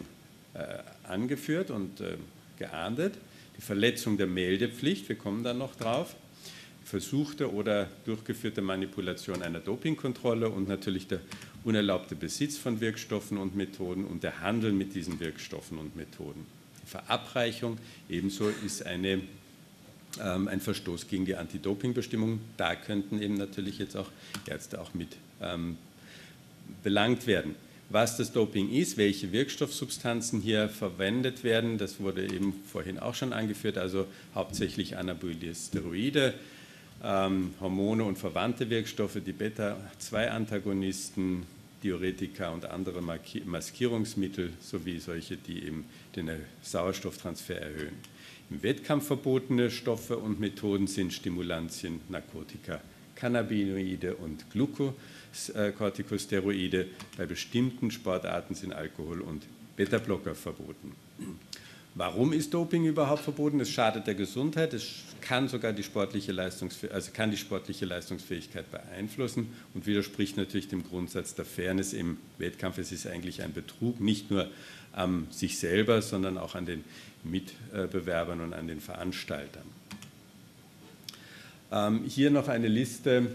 äh, 0.56 0.80
angeführt 1.08 1.70
und 1.70 2.02
äh, 2.02 2.18
geahndet. 2.58 3.14
Die 3.56 3.62
Verletzung 3.62 4.18
der 4.18 4.26
Meldepflicht, 4.26 5.08
wir 5.10 5.16
kommen 5.16 5.44
dann 5.44 5.60
noch 5.60 5.76
drauf, 5.76 6.16
versuchte 6.84 7.54
oder 7.54 7.88
durchgeführte 8.06 8.64
Manipulation 8.64 9.44
einer 9.44 9.60
Dopingkontrolle 9.60 10.50
und 10.50 10.68
natürlich 10.68 11.08
der 11.08 11.20
unerlaubte 11.64 12.16
Besitz 12.16 12.58
von 12.58 12.82
Wirkstoffen 12.82 13.38
und 13.38 13.56
Methoden 13.56 14.06
und 14.06 14.24
der 14.24 14.42
Handel 14.42 14.72
mit 14.72 14.96
diesen 14.96 15.20
Wirkstoffen 15.20 15.78
und 15.78 15.96
Methoden. 15.96 16.46
Verabreichung 16.86 17.78
ebenso 18.10 18.50
ist 18.66 18.86
eine, 18.86 19.22
ähm, 20.20 20.48
ein 20.48 20.60
Verstoß 20.60 21.08
gegen 21.08 21.26
die 21.26 21.36
Anti-Doping-Bestimmung. 21.36 22.42
Da 22.58 22.76
könnten 22.76 23.22
eben 23.22 23.36
natürlich 23.36 23.78
jetzt 23.78 23.96
auch 23.96 24.10
Ärzte 24.48 24.82
auch 24.82 24.94
mit 24.94 25.16
ähm, 25.42 25.78
belangt 26.84 27.28
werden. 27.28 27.56
Was 27.90 28.16
das 28.16 28.32
Doping 28.32 28.72
ist, 28.72 28.96
welche 28.96 29.34
Wirkstoffsubstanzen 29.34 30.40
hier 30.40 30.70
verwendet 30.70 31.44
werden, 31.44 31.78
das 31.78 32.00
wurde 32.00 32.24
eben 32.24 32.54
vorhin 32.66 32.98
auch 33.00 33.16
schon 33.16 33.34
angeführt, 33.34 33.78
also 33.78 34.08
hauptsächlich 34.34 34.96
anabole 34.96 35.54
Steroide, 35.54 36.34
ähm, 37.04 37.54
Hormone 37.60 38.04
und 38.04 38.18
verwandte 38.18 38.70
Wirkstoffe, 38.70 39.18
die 39.26 39.34
Beta-2-Antagonisten, 39.34 41.44
Diuretika 41.84 42.50
und 42.50 42.66
andere 42.66 43.02
Maskierungsmittel 43.02 44.54
sowie 44.60 45.00
solche, 45.00 45.38
die 45.38 45.66
eben 45.66 45.86
den 46.16 46.30
Sauerstofftransfer 46.62 47.60
erhöhen. 47.60 47.96
Im 48.52 48.62
Wettkampf 48.62 49.08
verbotene 49.08 49.72
Stoffe 49.72 50.18
und 50.18 50.40
Methoden 50.40 50.86
sind 50.86 51.12
Stimulantien, 51.14 52.02
Narkotika, 52.10 52.82
Cannabinoide 53.16 54.14
und 54.16 54.46
Glucocorticosteroide. 54.52 56.88
Bei 57.18 57.26
bestimmten 57.26 57.90
Sportarten 57.92 58.54
sind 58.54 58.74
Alkohol 58.74 59.22
und 59.22 59.48
Beta-Blocker 59.76 60.36
verboten. 60.36 60.92
Warum 61.94 62.32
ist 62.32 62.54
Doping 62.54 62.86
überhaupt 62.86 63.24
verboten? 63.24 63.60
Es 63.60 63.70
schadet 63.70 64.08
der 64.08 64.16
Gesundheit, 64.16 64.74
es 64.74 65.04
kann 65.20 65.50
sogar 65.50 65.74
die 65.74 65.84
sportliche, 65.84 66.34
also 66.40 67.12
kann 67.12 67.32
die 67.32 67.38
sportliche 67.38 67.86
Leistungsfähigkeit 67.86 68.72
beeinflussen 68.72 69.54
und 69.74 69.86
widerspricht 69.86 70.38
natürlich 70.38 70.70
dem 70.70 70.84
Grundsatz 70.84 71.36
der 71.36 71.44
Fairness 71.44 71.92
im 71.92 72.18
Wettkampf. 72.38 72.78
Es 72.78 72.94
ist 72.94 73.08
eigentlich 73.08 73.42
ein 73.42 73.52
Betrug, 73.52 74.00
nicht 74.00 74.32
nur 74.32 74.50
an 74.94 75.28
sich 75.32 75.60
selber, 75.60 76.02
sondern 76.02 76.38
auch 76.38 76.56
an 76.56 76.66
den 76.66 76.84
Mitbewerbern 77.24 78.40
und 78.40 78.54
an 78.54 78.68
den 78.68 78.80
Veranstaltern. 78.80 79.64
Ähm, 81.72 82.04
hier 82.06 82.32
noch 82.32 82.48
eine 82.48 82.68
Liste. 82.68 83.28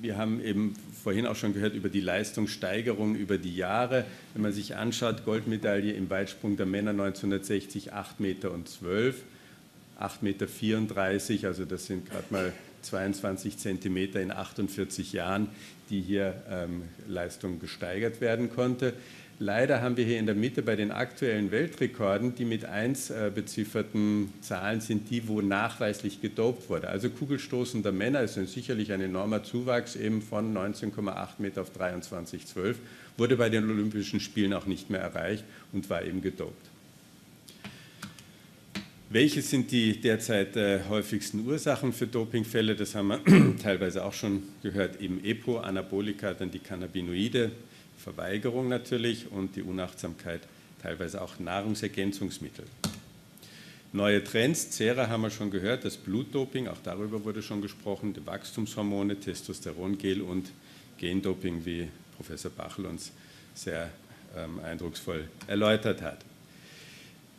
Wir 0.00 0.16
haben 0.16 0.42
eben 0.42 0.74
vorhin 1.02 1.26
auch 1.26 1.36
schon 1.36 1.52
gehört 1.52 1.74
über 1.74 1.90
die 1.90 2.00
Leistungssteigerung 2.00 3.16
über 3.16 3.36
die 3.36 3.54
Jahre. 3.54 4.06
Wenn 4.32 4.40
man 4.42 4.52
sich 4.54 4.76
anschaut, 4.76 5.26
Goldmedaille 5.26 5.92
im 5.92 6.08
Weitsprung 6.08 6.56
der 6.56 6.64
Männer 6.64 6.92
1960, 6.92 7.92
8 7.92 8.18
Meter 8.18 8.50
und 8.50 8.66
12, 8.66 9.22
8 9.98 10.22
Meter 10.22 10.48
34, 10.48 11.44
also 11.44 11.66
das 11.66 11.84
sind 11.84 12.08
gerade 12.08 12.24
mal 12.30 12.52
22 12.80 13.58
Zentimeter 13.58 14.22
in 14.22 14.30
48 14.30 15.12
Jahren, 15.12 15.48
die 15.90 16.00
hier 16.00 16.42
ähm, 16.48 16.84
Leistung 17.06 17.60
gesteigert 17.60 18.22
werden 18.22 18.48
konnte. 18.48 18.94
Leider 19.42 19.80
haben 19.80 19.96
wir 19.96 20.04
hier 20.04 20.18
in 20.18 20.26
der 20.26 20.34
Mitte 20.34 20.60
bei 20.60 20.76
den 20.76 20.90
aktuellen 20.90 21.50
Weltrekorden, 21.50 22.34
die 22.34 22.44
mit 22.44 22.66
1 22.66 23.08
äh, 23.08 23.32
bezifferten 23.34 24.30
Zahlen 24.42 24.82
sind, 24.82 25.08
die, 25.08 25.26
wo 25.28 25.40
nachweislich 25.40 26.20
gedopt 26.20 26.68
wurde. 26.68 26.88
Also 26.88 27.08
kugelstoßender 27.08 27.90
Männer 27.90 28.20
ist 28.20 28.34
sicherlich 28.34 28.92
ein 28.92 29.00
enormer 29.00 29.42
Zuwachs 29.42 29.96
eben 29.96 30.20
von 30.20 30.54
19,8 30.54 31.28
Meter 31.38 31.62
auf 31.62 31.70
23,12, 31.74 32.74
wurde 33.16 33.38
bei 33.38 33.48
den 33.48 33.64
Olympischen 33.70 34.20
Spielen 34.20 34.52
auch 34.52 34.66
nicht 34.66 34.90
mehr 34.90 35.00
erreicht 35.00 35.44
und 35.72 35.88
war 35.88 36.04
eben 36.04 36.20
gedopt. 36.20 36.68
Welche 39.08 39.40
sind 39.40 39.70
die 39.70 40.02
derzeit 40.02 40.54
äh, 40.56 40.80
häufigsten 40.86 41.46
Ursachen 41.46 41.94
für 41.94 42.06
Dopingfälle? 42.06 42.76
Das 42.76 42.94
haben 42.94 43.08
wir 43.08 43.56
teilweise 43.62 44.04
auch 44.04 44.12
schon 44.12 44.42
gehört, 44.62 45.00
eben 45.00 45.24
EPO, 45.24 45.60
Anabolika, 45.60 46.34
dann 46.34 46.50
die 46.50 46.58
Cannabinoide, 46.58 47.52
Verweigerung 48.02 48.68
natürlich 48.68 49.30
und 49.30 49.56
die 49.56 49.62
Unachtsamkeit, 49.62 50.40
teilweise 50.82 51.20
auch 51.20 51.38
Nahrungsergänzungsmittel. 51.38 52.64
Neue 53.92 54.22
Trends, 54.22 54.70
Cera 54.70 55.08
haben 55.08 55.22
wir 55.22 55.30
schon 55.30 55.50
gehört, 55.50 55.84
das 55.84 55.96
Blutdoping, 55.96 56.68
auch 56.68 56.78
darüber 56.82 57.24
wurde 57.24 57.42
schon 57.42 57.60
gesprochen, 57.60 58.14
die 58.14 58.24
Wachstumshormone, 58.24 59.18
Testosterongel 59.18 60.22
und 60.22 60.50
Gendoping, 60.98 61.64
wie 61.64 61.88
Professor 62.16 62.50
Bachel 62.50 62.86
uns 62.86 63.12
sehr 63.54 63.90
ähm, 64.36 64.60
eindrucksvoll 64.60 65.28
erläutert 65.46 66.02
hat. 66.02 66.18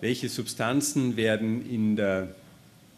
Welche 0.01 0.29
Substanzen 0.29 1.15
werden 1.15 1.69
in 1.69 1.95
der 1.95 2.35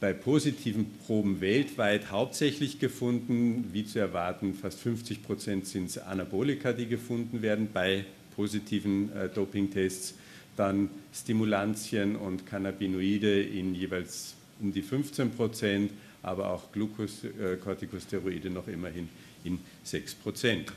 bei 0.03 0.11
positiven 0.11 0.91
Proben 1.07 1.39
weltweit 1.39 2.11
hauptsächlich 2.11 2.77
gefunden. 2.77 3.69
Wie 3.71 3.85
zu 3.85 3.99
erwarten, 3.99 4.53
fast 4.53 4.81
50 4.81 5.23
Prozent 5.23 5.65
sind 5.65 5.85
es 5.85 5.97
Anabolika, 5.97 6.73
die 6.73 6.87
gefunden 6.87 7.41
werden 7.41 7.69
bei 7.73 8.03
positiven 8.35 9.15
äh, 9.15 9.29
Dopingtests. 9.29 10.15
Dann 10.57 10.89
Stimulantien 11.13 12.17
und 12.17 12.45
Cannabinoide 12.45 13.43
in 13.43 13.75
jeweils 13.75 14.33
um 14.59 14.73
die 14.73 14.81
15 14.81 15.31
Prozent, 15.31 15.93
aber 16.21 16.51
auch 16.51 16.73
Glucocorticosteroide 16.73 18.49
noch 18.49 18.67
immerhin 18.67 19.07
in 19.45 19.57
6 19.85 20.15
Prozent. 20.15 20.73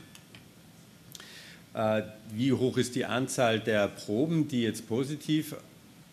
Äh, 1.73 2.03
wie 2.33 2.53
hoch 2.53 2.77
ist 2.77 2.95
die 2.95 3.03
Anzahl 3.03 3.59
der 3.59 3.89
Proben, 3.89 4.47
die 4.47 4.61
jetzt 4.61 4.87
positiv 4.87 5.53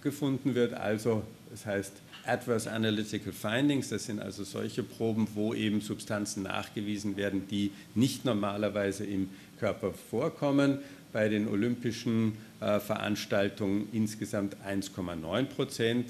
gefunden 0.02 0.56
wird? 0.56 0.75
Also, 0.75 1.23
das 1.52 1.64
heißt, 1.64 1.92
Adverse 2.26 2.71
Analytical 2.71 3.33
Findings, 3.33 3.88
das 3.88 4.07
sind 4.07 4.21
also 4.21 4.45
solche 4.45 4.83
Proben, 4.83 5.28
wo 5.35 5.54
eben 5.54 5.81
Substanzen 5.81 6.43
nachgewiesen 6.43 7.16
werden, 7.16 7.47
die 7.49 7.71
nicht 7.95 8.25
normalerweise 8.25 9.04
im 9.04 9.28
Körper 9.59 9.93
vorkommen. 9.93 10.78
Bei 11.12 11.28
den 11.28 11.49
olympischen 11.49 12.33
äh, 12.61 12.81
Veranstaltungen 12.81 13.88
insgesamt 13.93 14.57
1,9 14.66 15.45
Prozent 15.45 16.07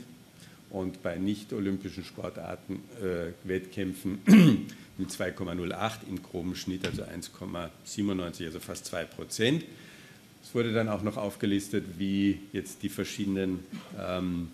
und 0.70 1.02
bei 1.02 1.16
nicht-olympischen 1.16 2.04
Sportarten, 2.04 2.80
äh, 3.00 3.32
Wettkämpfen 3.46 4.18
mit 4.98 5.10
2,08 5.10 6.08
im 6.08 6.22
groben 6.22 6.56
Schnitt, 6.56 6.86
also 6.86 7.02
1,97, 7.02 8.46
also 8.46 8.60
fast 8.60 8.86
2 8.86 9.04
Prozent. 9.04 9.64
Es 10.42 10.54
wurde 10.54 10.72
dann 10.72 10.88
auch 10.88 11.02
noch 11.02 11.16
aufgelistet, 11.16 11.84
wie 11.98 12.40
jetzt 12.52 12.82
die 12.82 12.88
verschiedenen 12.88 13.60
ähm, 13.98 14.48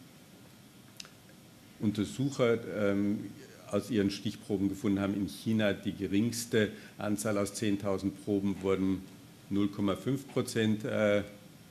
Untersucher 1.81 2.59
ähm, 2.77 3.31
aus 3.71 3.91
ihren 3.91 4.11
Stichproben 4.11 4.69
gefunden 4.69 5.01
haben. 5.01 5.15
In 5.15 5.29
China 5.29 5.73
die 5.73 5.93
geringste 5.93 6.71
Anzahl 6.99 7.39
aus 7.39 7.55
10.000 7.55 8.11
Proben 8.25 8.57
wurden 8.63 9.03
0,5 9.51 10.27
Prozent 10.33 10.85
äh, 10.85 11.23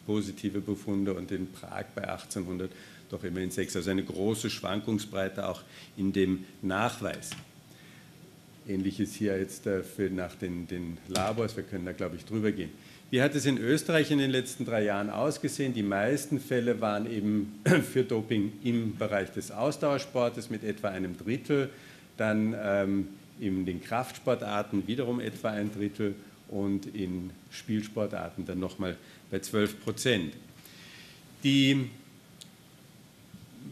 positive 0.05 0.59
Befunde 0.59 1.13
und 1.13 1.31
in 1.31 1.51
Prag 1.51 1.85
bei 1.95 2.07
1800 2.07 2.71
doch 3.09 3.23
immerhin 3.23 3.51
6. 3.51 3.75
Also 3.75 3.91
eine 3.91 4.03
große 4.03 4.49
Schwankungsbreite 4.49 5.47
auch 5.47 5.61
in 5.97 6.13
dem 6.13 6.45
Nachweis. 6.61 7.31
Ähnliches 8.67 9.13
hier 9.13 9.37
jetzt 9.37 9.65
äh, 9.65 9.83
für 9.83 10.09
nach 10.09 10.35
den, 10.35 10.67
den 10.67 10.97
Labors, 11.07 11.55
wir 11.55 11.63
können 11.63 11.85
da 11.85 11.91
glaube 11.91 12.15
ich 12.15 12.25
drüber 12.25 12.51
gehen. 12.51 12.71
Wie 13.11 13.23
hat 13.23 13.33
es 13.33 13.47
in 13.47 13.57
Österreich 13.57 14.11
in 14.11 14.19
den 14.19 14.29
letzten 14.29 14.65
drei 14.65 14.83
Jahren 14.83 15.09
ausgesehen? 15.09 15.73
Die 15.73 15.81
meisten 15.81 16.39
Fälle 16.39 16.79
waren 16.79 17.11
eben 17.11 17.59
für 17.91 18.03
Doping 18.03 18.53
im 18.63 18.97
Bereich 18.97 19.31
des 19.31 19.49
Ausdauersportes 19.49 20.51
mit 20.51 20.63
etwa 20.63 20.89
einem 20.89 21.17
Drittel, 21.17 21.71
dann 22.17 22.55
ähm, 22.61 23.07
in 23.39 23.65
den 23.65 23.81
Kraftsportarten 23.81 24.85
wiederum 24.87 25.19
etwa 25.19 25.49
ein 25.49 25.71
Drittel 25.73 26.13
und 26.49 26.85
in 26.95 27.31
Spielsportarten 27.49 28.45
dann 28.45 28.59
nochmal 28.59 28.95
bei 29.31 29.39
12 29.39 29.83
Prozent. 29.83 30.33
Die 31.43 31.89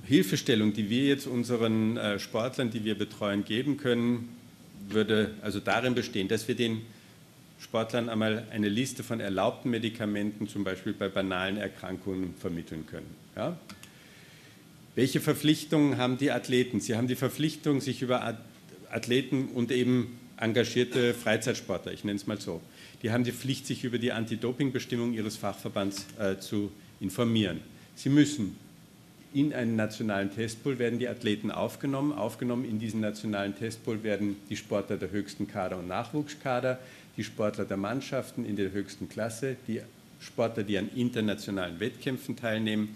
Hilfestellung, 0.06 0.74
die 0.74 0.90
wir 0.90 1.06
jetzt 1.06 1.28
unseren 1.28 1.98
äh, 1.98 2.18
Sportlern, 2.18 2.72
die 2.72 2.84
wir 2.84 2.98
betreuen, 2.98 3.46
geben 3.46 3.78
können, 3.78 4.30
würde 4.90 5.36
also 5.44 5.60
darin 5.60 5.94
bestehen, 5.94 6.28
dass 6.28 6.48
wir 6.48 6.56
den 6.56 6.82
Sportlern 7.60 8.10
einmal 8.10 8.46
eine 8.52 8.70
Liste 8.70 9.04
von 9.04 9.20
erlaubten 9.20 9.70
Medikamenten, 9.70 10.48
zum 10.48 10.64
Beispiel 10.64 10.94
bei 10.94 11.10
banalen 11.10 11.58
Erkrankungen, 11.58 12.36
vermitteln 12.40 12.86
können. 12.86 13.16
Ja? 13.36 13.58
Welche 14.96 15.20
Verpflichtungen 15.20 15.98
haben 15.98 16.18
die 16.18 16.32
Athleten? 16.32 16.80
Sie 16.80 16.96
haben 16.96 17.08
die 17.08 17.16
Verpflichtung, 17.16 17.82
sich 17.82 18.02
über 18.02 18.38
Athleten 18.90 19.50
und 19.50 19.72
eben 19.72 20.20
engagierte 20.38 21.14
Freizeitsportler, 21.14 21.94
ich 21.94 22.04
nenne 22.04 22.18
es 22.18 22.28
mal 22.28 22.40
so, 22.40 22.62
die 23.02 23.12
haben 23.12 23.24
die 23.24 23.32
Pflicht, 23.32 23.66
sich 23.66 23.84
über 23.84 23.98
die 23.98 24.12
Anti-Doping-Bestimmungen 24.12 25.14
ihres 25.14 25.36
Fachverbands 25.36 26.06
äh, 26.20 26.38
zu 26.38 26.72
informieren. 27.00 27.60
Sie 27.96 28.10
müssen 28.10 28.56
in 29.38 29.54
einen 29.54 29.76
nationalen 29.76 30.34
Testpool 30.34 30.80
werden 30.80 30.98
die 30.98 31.08
Athleten 31.08 31.52
aufgenommen. 31.52 32.12
Aufgenommen 32.12 32.66
in 32.66 32.80
diesen 32.80 33.02
nationalen 33.02 33.56
Testpool 33.56 34.02
werden 34.02 34.36
die 34.50 34.56
Sportler 34.58 34.98
der 34.98 35.12
höchsten 35.12 35.48
Kader- 35.48 35.78
und 35.78 35.88
Nachwuchskader, 35.88 36.80
die 37.18 37.24
Sportler 37.24 37.66
der 37.66 37.78
Mannschaften 37.78 38.46
in 38.46 38.56
der 38.56 38.72
höchsten 38.72 39.10
Klasse, 39.10 39.56
die 39.68 39.82
Sportler, 40.20 40.64
die 40.64 40.80
an 40.80 40.90
internationalen 40.96 41.80
Wettkämpfen 41.80 42.36
teilnehmen, 42.36 42.96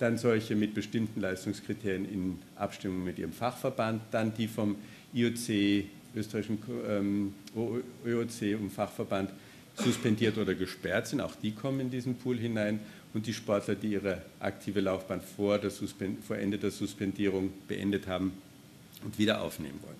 dann 0.00 0.18
solche 0.18 0.56
mit 0.56 0.74
bestimmten 0.74 1.20
Leistungskriterien 1.20 2.04
in 2.04 2.38
Abstimmung 2.56 3.04
mit 3.04 3.20
ihrem 3.20 3.32
Fachverband, 3.32 4.02
dann 4.10 4.34
die 4.34 4.48
vom 4.48 4.74
IOC, 5.14 5.84
österreichischen 6.16 6.58
ähm, 6.88 7.32
ÖOC 8.04 8.60
und 8.60 8.72
Fachverband 8.72 9.30
suspendiert 9.76 10.38
oder 10.38 10.54
gesperrt 10.54 11.08
sind, 11.08 11.20
auch 11.20 11.34
die 11.34 11.52
kommen 11.52 11.80
in 11.80 11.90
diesen 11.90 12.16
Pool 12.16 12.38
hinein 12.38 12.80
und 13.14 13.26
die 13.26 13.34
Sportler, 13.34 13.74
die 13.74 13.92
ihre 13.92 14.22
aktive 14.40 14.80
Laufbahn 14.80 15.20
vor, 15.20 15.60
vor 16.26 16.36
Ende 16.36 16.58
der 16.58 16.70
Suspendierung 16.70 17.52
beendet 17.68 18.06
haben 18.06 18.32
und 19.04 19.18
wieder 19.18 19.42
aufnehmen 19.42 19.78
wollen. 19.82 19.96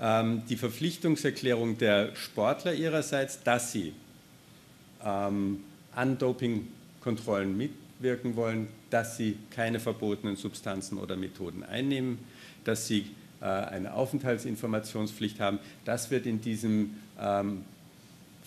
Ähm, 0.00 0.42
die 0.48 0.56
Verpflichtungserklärung 0.56 1.78
der 1.78 2.14
Sportler 2.16 2.72
ihrerseits, 2.72 3.42
dass 3.42 3.72
sie 3.72 3.92
ähm, 5.04 5.60
an 5.94 6.18
Dopingkontrollen 6.18 7.56
mitwirken 7.56 8.34
wollen, 8.36 8.68
dass 8.88 9.16
sie 9.16 9.36
keine 9.50 9.78
verbotenen 9.78 10.36
Substanzen 10.36 10.98
oder 10.98 11.16
Methoden 11.16 11.62
einnehmen, 11.62 12.18
dass 12.64 12.86
sie 12.86 13.06
äh, 13.40 13.44
eine 13.44 13.94
Aufenthaltsinformationspflicht 13.94 15.38
haben. 15.38 15.58
Das 15.84 16.10
wird 16.10 16.26
in 16.26 16.40
diesem 16.40 16.96
ähm, 17.20 17.64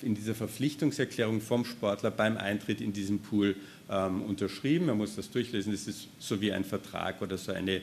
in 0.03 0.15
dieser 0.15 0.35
Verpflichtungserklärung 0.35 1.41
vom 1.41 1.65
Sportler 1.65 2.11
beim 2.11 2.37
Eintritt 2.37 2.81
in 2.81 2.93
diesen 2.93 3.19
Pool 3.19 3.55
ähm, 3.89 4.21
unterschrieben. 4.21 4.87
Man 4.87 4.97
muss 4.97 5.15
das 5.15 5.31
durchlesen. 5.31 5.71
Das 5.71 5.87
ist 5.87 6.07
so 6.19 6.41
wie 6.41 6.51
ein 6.51 6.63
Vertrag 6.63 7.21
oder 7.21 7.37
so 7.37 7.51
eine 7.51 7.81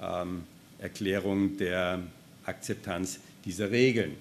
ähm, 0.00 0.42
Erklärung 0.78 1.56
der 1.56 2.00
Akzeptanz 2.44 3.20
dieser 3.44 3.70
Regeln. 3.70 4.12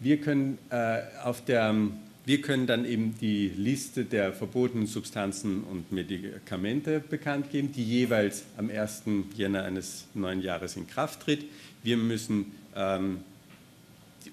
Wir 0.00 0.18
können, 0.18 0.58
äh, 0.70 1.00
auf 1.24 1.44
der, 1.44 1.74
wir 2.24 2.40
können 2.40 2.66
dann 2.68 2.84
eben 2.84 3.16
die 3.20 3.48
Liste 3.48 4.04
der 4.04 4.32
verbotenen 4.32 4.86
Substanzen 4.86 5.64
und 5.64 5.90
Medikamente 5.90 7.00
bekannt 7.00 7.50
geben, 7.50 7.72
die 7.72 7.84
jeweils 7.84 8.44
am 8.56 8.70
1. 8.70 9.02
Jänner 9.34 9.64
eines 9.64 10.06
neuen 10.14 10.40
Jahres 10.40 10.76
in 10.76 10.86
Kraft 10.86 11.22
tritt. 11.22 11.46
Wir 11.82 11.96
müssen 11.96 12.52
ähm, 12.76 13.18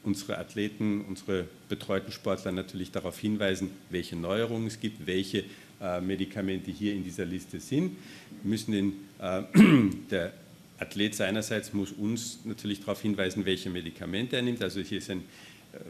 unsere 0.04 0.38
Athleten, 0.38 1.06
unsere 1.08 1.48
betreuten 1.70 2.12
Sportler 2.12 2.52
natürlich 2.52 2.92
darauf 2.92 3.18
hinweisen, 3.20 3.72
welche 3.90 4.16
Neuerungen 4.16 4.68
es 4.68 4.80
gibt, 4.80 5.06
welche 5.06 5.44
äh, 5.82 6.02
Medikamente 6.02 6.72
hier 6.72 6.94
in 6.94 7.04
dieser 7.04 7.26
Liste 7.26 7.60
sind. 7.60 7.96
Wir 8.44 8.50
müssen 8.50 8.72
den, 8.72 8.94
äh, 9.20 9.44
der 10.12 10.34
Athlet 10.78 11.16
seinerseits 11.16 11.74
muss 11.74 11.92
uns 11.92 12.40
natürlich 12.44 12.82
darauf 12.82 13.02
hinweisen, 13.02 13.46
welche 13.46 13.70
Medikamente 13.70 14.36
er 14.36 14.42
nimmt. 14.42 14.62
Also 14.62 14.82
hier 14.82 14.98
ist 14.98 15.10
ein 15.10 15.24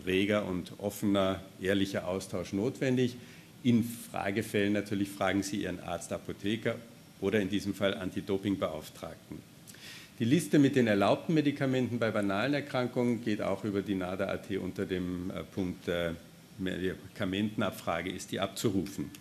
reger 0.06 0.46
und 0.46 0.74
offener, 0.78 1.42
ehrlicher 1.62 2.08
Austausch 2.08 2.54
notwendig. 2.54 3.16
In 3.64 3.84
Fragefällen 3.84 4.74
natürlich 4.74 5.10
fragen 5.10 5.42
Sie 5.42 5.64
Ihren 5.64 5.80
Arzt, 5.80 6.14
Apotheker 6.14 6.76
oder 7.22 7.40
in 7.40 7.50
diesem 7.50 7.74
Fall 7.74 7.96
Anti-Doping-Beauftragten. 7.96 9.55
Die 10.18 10.26
Liste 10.26 10.60
mit 10.60 10.78
den 10.78 10.88
erlaubten 10.88 11.34
Medikamenten 11.34 12.00
bei 12.00 12.10
banalen 12.10 12.54
Erkrankungen 12.54 13.22
geht 13.22 13.42
auch 13.42 13.66
über 13.66 13.82
die 13.82 13.96
NADA.at 13.96 14.50
unter 14.52 14.86
dem 14.86 15.30
äh, 15.30 15.44
Punkt 15.44 15.90
äh, 15.90 16.12
Medikamentenabfrage 16.58 18.12
ist 18.12 18.32
die 18.32 18.40
abzurufen. 18.40 19.12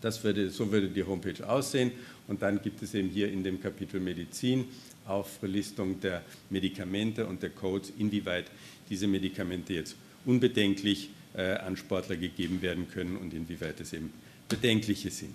Das 0.00 0.24
würde, 0.24 0.50
so 0.50 0.72
würde 0.72 0.88
die 0.88 1.04
Homepage 1.04 1.48
aussehen 1.48 1.92
und 2.26 2.42
dann 2.42 2.60
gibt 2.60 2.82
es 2.82 2.92
eben 2.94 3.08
hier 3.08 3.30
in 3.30 3.44
dem 3.44 3.62
Kapitel 3.62 4.00
Medizin 4.00 4.64
Auflistung 5.06 6.00
der 6.00 6.22
Medikamente 6.50 7.26
und 7.26 7.42
der 7.44 7.50
Codes, 7.50 7.92
inwieweit 7.96 8.46
diese 8.90 9.06
Medikamente 9.06 9.74
jetzt 9.74 9.94
unbedenklich 10.24 11.10
äh, 11.36 11.52
an 11.52 11.76
Sportler 11.76 12.16
gegeben 12.16 12.62
werden 12.62 12.88
können 12.90 13.16
und 13.16 13.32
inwieweit 13.32 13.78
es 13.80 13.92
eben 13.92 14.12
bedenkliche 14.48 15.10
sind. 15.10 15.34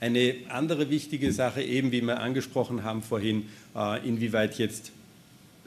Eine 0.00 0.36
andere 0.48 0.90
wichtige 0.90 1.32
Sache, 1.32 1.60
eben 1.60 1.90
wie 1.90 2.02
wir 2.02 2.20
angesprochen 2.20 2.84
haben 2.84 3.02
vorhin, 3.02 3.46
äh, 3.74 4.06
inwieweit 4.06 4.56
jetzt 4.58 4.92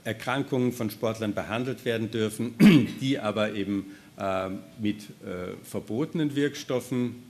Erkrankungen 0.05 0.71
von 0.71 0.89
Sportlern 0.89 1.33
behandelt 1.33 1.83
werden 1.83 2.11
dürfen, 2.11 2.55
die 3.01 3.19
aber 3.19 3.53
eben 3.53 3.87
äh, 4.17 4.49
mit 4.79 5.01
äh, 5.03 5.53
verbotenen 5.63 6.35
Wirkstoffen 6.35 7.29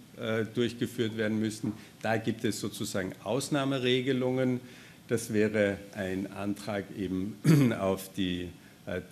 durchgeführt 0.53 1.17
werden 1.17 1.39
müssen. 1.39 1.73
Da 2.03 2.17
gibt 2.17 2.45
es 2.45 2.59
sozusagen 2.59 3.13
Ausnahmeregelungen. 3.23 4.59
Das 5.07 5.33
wäre 5.33 5.77
ein 5.95 6.31
Antrag 6.31 6.85
eben 6.95 7.37
auf 7.79 8.11
die 8.13 8.49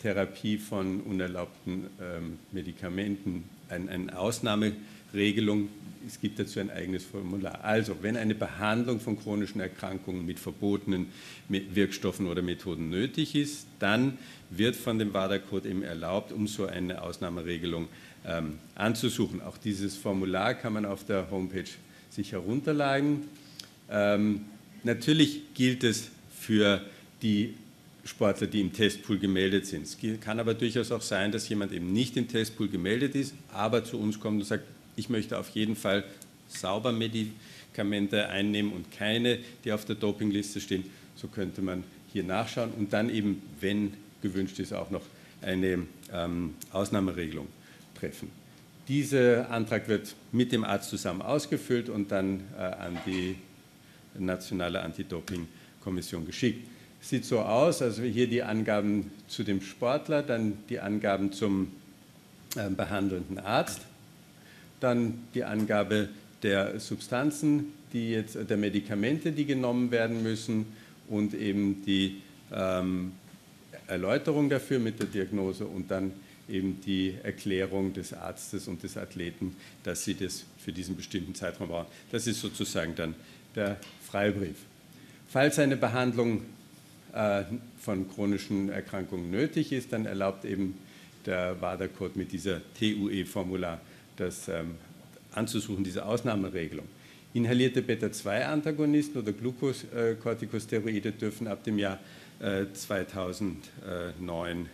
Therapie 0.03 0.59
von 0.59 1.01
unerlaubten 1.01 1.87
ähm, 1.99 2.37
Medikamenten, 2.51 3.45
eine 3.69 4.19
Ausnahmeregelung 4.19 4.85
es 5.13 6.19
gibt 6.19 6.39
dazu 6.39 6.59
ein 6.59 6.69
eigenes 6.69 7.03
Formular. 7.03 7.63
Also, 7.63 7.97
wenn 8.01 8.17
eine 8.17 8.35
Behandlung 8.35 8.99
von 8.99 9.19
chronischen 9.19 9.61
Erkrankungen 9.61 10.25
mit 10.25 10.39
verbotenen 10.39 11.07
Wirkstoffen 11.47 12.27
oder 12.27 12.41
Methoden 12.41 12.89
nötig 12.89 13.35
ist, 13.35 13.67
dann 13.79 14.17
wird 14.49 14.75
von 14.75 14.97
dem 14.97 15.13
WADA-Code 15.13 15.69
eben 15.69 15.83
erlaubt, 15.83 16.31
um 16.31 16.47
so 16.47 16.65
eine 16.65 17.01
Ausnahmeregelung 17.01 17.87
ähm, 18.25 18.57
anzusuchen. 18.75 19.41
Auch 19.41 19.57
dieses 19.57 19.95
Formular 19.97 20.53
kann 20.53 20.73
man 20.73 20.85
auf 20.85 21.05
der 21.05 21.29
Homepage 21.29 21.69
sich 22.09 22.31
herunterladen. 22.31 23.23
Ähm, 23.89 24.45
natürlich 24.83 25.53
gilt 25.53 25.83
es 25.83 26.09
für 26.31 26.81
die 27.21 27.53
Sportler, 28.03 28.47
die 28.47 28.61
im 28.61 28.73
Testpool 28.73 29.19
gemeldet 29.19 29.67
sind. 29.67 29.83
Es 29.83 29.97
kann 30.21 30.39
aber 30.39 30.53
durchaus 30.53 30.91
auch 30.91 31.01
sein, 31.01 31.31
dass 31.31 31.47
jemand 31.49 31.71
eben 31.71 31.93
nicht 31.93 32.17
im 32.17 32.27
Testpool 32.27 32.69
gemeldet 32.69 33.13
ist, 33.13 33.35
aber 33.51 33.83
zu 33.83 33.99
uns 33.99 34.19
kommt 34.19 34.41
und 34.41 34.47
sagt, 34.47 34.63
ich 34.99 35.09
möchte 35.09 35.39
auf 35.39 35.49
jeden 35.51 35.75
Fall 35.75 36.03
sauber 36.49 36.91
Medikamente 36.91 38.27
einnehmen 38.27 38.73
und 38.73 38.91
keine, 38.91 39.39
die 39.63 39.71
auf 39.71 39.85
der 39.85 39.95
Dopingliste 39.95 40.59
stehen. 40.59 40.83
So 41.15 41.27
könnte 41.27 41.61
man 41.61 41.83
hier 42.11 42.23
nachschauen 42.23 42.71
und 42.71 42.91
dann 42.91 43.09
eben, 43.09 43.41
wenn 43.61 43.93
gewünscht 44.21 44.59
ist, 44.59 44.73
auch 44.73 44.89
noch 44.89 45.03
eine 45.41 45.85
ähm, 46.11 46.55
Ausnahmeregelung 46.71 47.47
treffen. 47.97 48.29
Dieser 48.87 49.49
Antrag 49.51 49.87
wird 49.87 50.15
mit 50.31 50.51
dem 50.51 50.63
Arzt 50.63 50.89
zusammen 50.89 51.21
ausgefüllt 51.21 51.89
und 51.89 52.11
dann 52.11 52.41
äh, 52.57 52.61
an 52.61 52.97
die 53.05 53.35
nationale 54.17 54.81
Anti-Doping-Kommission 54.81 56.25
geschickt. 56.25 56.67
Sieht 56.99 57.23
so 57.23 57.39
aus, 57.39 57.81
also 57.81 58.01
hier 58.01 58.27
die 58.27 58.43
Angaben 58.43 59.11
zu 59.27 59.43
dem 59.43 59.61
Sportler, 59.61 60.23
dann 60.23 60.57
die 60.67 60.79
Angaben 60.79 61.31
zum 61.31 61.71
äh, 62.55 62.69
behandelnden 62.69 63.37
Arzt 63.37 63.81
dann 64.79 65.27
die 65.33 65.43
Angabe 65.43 66.09
der 66.43 66.79
Substanzen, 66.79 67.73
die 67.93 68.11
jetzt, 68.11 68.37
der 68.49 68.57
Medikamente, 68.57 69.31
die 69.31 69.45
genommen 69.45 69.91
werden 69.91 70.23
müssen 70.23 70.65
und 71.07 71.33
eben 71.33 71.83
die 71.85 72.21
ähm, 72.53 73.13
Erläuterung 73.87 74.49
dafür 74.49 74.79
mit 74.79 74.99
der 74.99 75.07
Diagnose 75.07 75.65
und 75.65 75.89
dann 75.91 76.13
eben 76.47 76.79
die 76.85 77.15
Erklärung 77.23 77.93
des 77.93 78.13
Arztes 78.13 78.67
und 78.67 78.83
des 78.83 78.97
Athleten, 78.97 79.55
dass 79.83 80.03
sie 80.03 80.15
das 80.15 80.45
für 80.57 80.71
diesen 80.71 80.95
bestimmten 80.95 81.35
Zeitraum 81.35 81.69
brauchen. 81.69 81.87
Das 82.11 82.27
ist 82.27 82.41
sozusagen 82.41 82.95
dann 82.95 83.15
der 83.55 83.77
Freibrief. 84.09 84.55
Falls 85.27 85.59
eine 85.59 85.77
Behandlung 85.77 86.41
äh, 87.13 87.43
von 87.79 88.09
chronischen 88.09 88.69
Erkrankungen 88.69 89.29
nötig 89.29 89.71
ist, 89.71 89.93
dann 89.93 90.05
erlaubt 90.05 90.45
eben 90.45 90.75
der 91.25 91.61
WADA-Code 91.61 92.17
mit 92.17 92.31
dieser 92.31 92.61
TUE-Formular 92.79 93.79
das 94.19 94.47
ähm, 94.47 94.75
anzusuchen, 95.33 95.83
diese 95.83 96.05
Ausnahmeregelung. 96.05 96.85
Inhalierte 97.33 97.81
Beta-2-Antagonisten 97.81 99.21
oder 99.21 99.31
Glucocorticosteroide 99.33 101.11
dürfen 101.11 101.47
ab 101.47 101.63
dem 101.63 101.77
Jahr 101.77 101.99
äh, 102.39 102.65
2009 102.73 104.65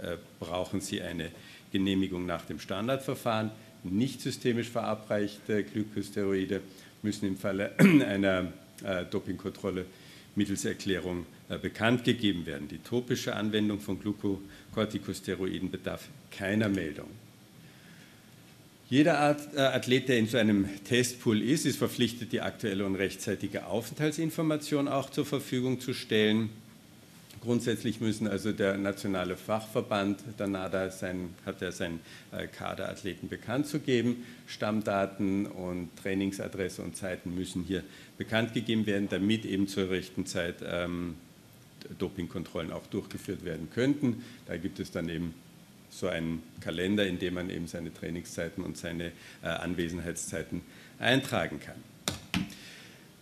äh, 0.00 0.16
brauchen 0.38 0.80
sie 0.80 1.02
eine 1.02 1.30
Genehmigung 1.72 2.24
nach 2.24 2.44
dem 2.44 2.60
Standardverfahren. 2.60 3.50
Nicht 3.82 4.20
systemisch 4.20 4.70
verabreichte 4.70 5.64
Glucosteroide 5.64 6.60
müssen 7.02 7.26
im 7.26 7.36
Falle 7.36 7.72
einer 7.78 8.52
äh, 8.84 9.04
Dopingkontrolle 9.10 9.86
mittels 10.36 10.64
Erklärung 10.64 11.26
äh, 11.48 11.58
bekannt 11.58 12.04
gegeben 12.04 12.46
werden. 12.46 12.68
Die 12.68 12.78
topische 12.78 13.34
Anwendung 13.34 13.80
von 13.80 14.00
Glucocorticosteroiden 14.00 15.70
bedarf 15.70 16.08
keiner 16.30 16.68
Meldung. 16.68 17.08
Jeder 18.94 19.36
äh, 19.56 19.60
Athlet, 19.60 20.08
der 20.08 20.18
in 20.18 20.28
so 20.28 20.38
einem 20.38 20.68
Testpool 20.84 21.42
ist, 21.42 21.66
ist 21.66 21.78
verpflichtet, 21.78 22.30
die 22.30 22.40
aktuelle 22.40 22.86
und 22.86 22.94
rechtzeitige 22.94 23.66
Aufenthaltsinformation 23.66 24.86
auch 24.86 25.10
zur 25.10 25.26
Verfügung 25.26 25.80
zu 25.80 25.94
stellen. 25.94 26.50
Grundsätzlich 27.40 28.00
müssen 28.00 28.28
also 28.28 28.52
der 28.52 28.78
nationale 28.78 29.36
Fachverband 29.36 30.20
der 30.38 30.46
NADA 30.46 30.90
sein, 30.90 31.30
hat 31.44 31.60
er 31.60 31.72
seinen 31.72 31.98
äh, 32.30 32.46
Kaderathleten 32.46 33.28
bekannt 33.28 33.66
zu 33.66 33.80
geben. 33.80 34.24
Stammdaten 34.46 35.46
und 35.46 35.88
Trainingsadresse 36.00 36.80
und 36.82 36.96
Zeiten 36.96 37.34
müssen 37.34 37.64
hier 37.64 37.82
bekannt 38.16 38.54
gegeben 38.54 38.86
werden, 38.86 39.08
damit 39.10 39.44
eben 39.44 39.66
zur 39.66 39.90
rechten 39.90 40.24
Zeit 40.24 40.58
ähm, 40.64 41.16
Dopingkontrollen 41.98 42.70
auch 42.70 42.86
durchgeführt 42.86 43.44
werden 43.44 43.70
könnten. 43.74 44.22
Da 44.46 44.56
gibt 44.56 44.78
es 44.78 44.92
dann 44.92 45.08
eben 45.08 45.34
so 45.94 46.08
einen 46.08 46.42
Kalender, 46.60 47.06
in 47.06 47.18
dem 47.18 47.34
man 47.34 47.50
eben 47.50 47.68
seine 47.68 47.94
Trainingszeiten 47.94 48.64
und 48.64 48.76
seine 48.76 49.12
äh, 49.42 49.46
Anwesenheitszeiten 49.46 50.62
eintragen 50.98 51.60
kann. 51.60 51.76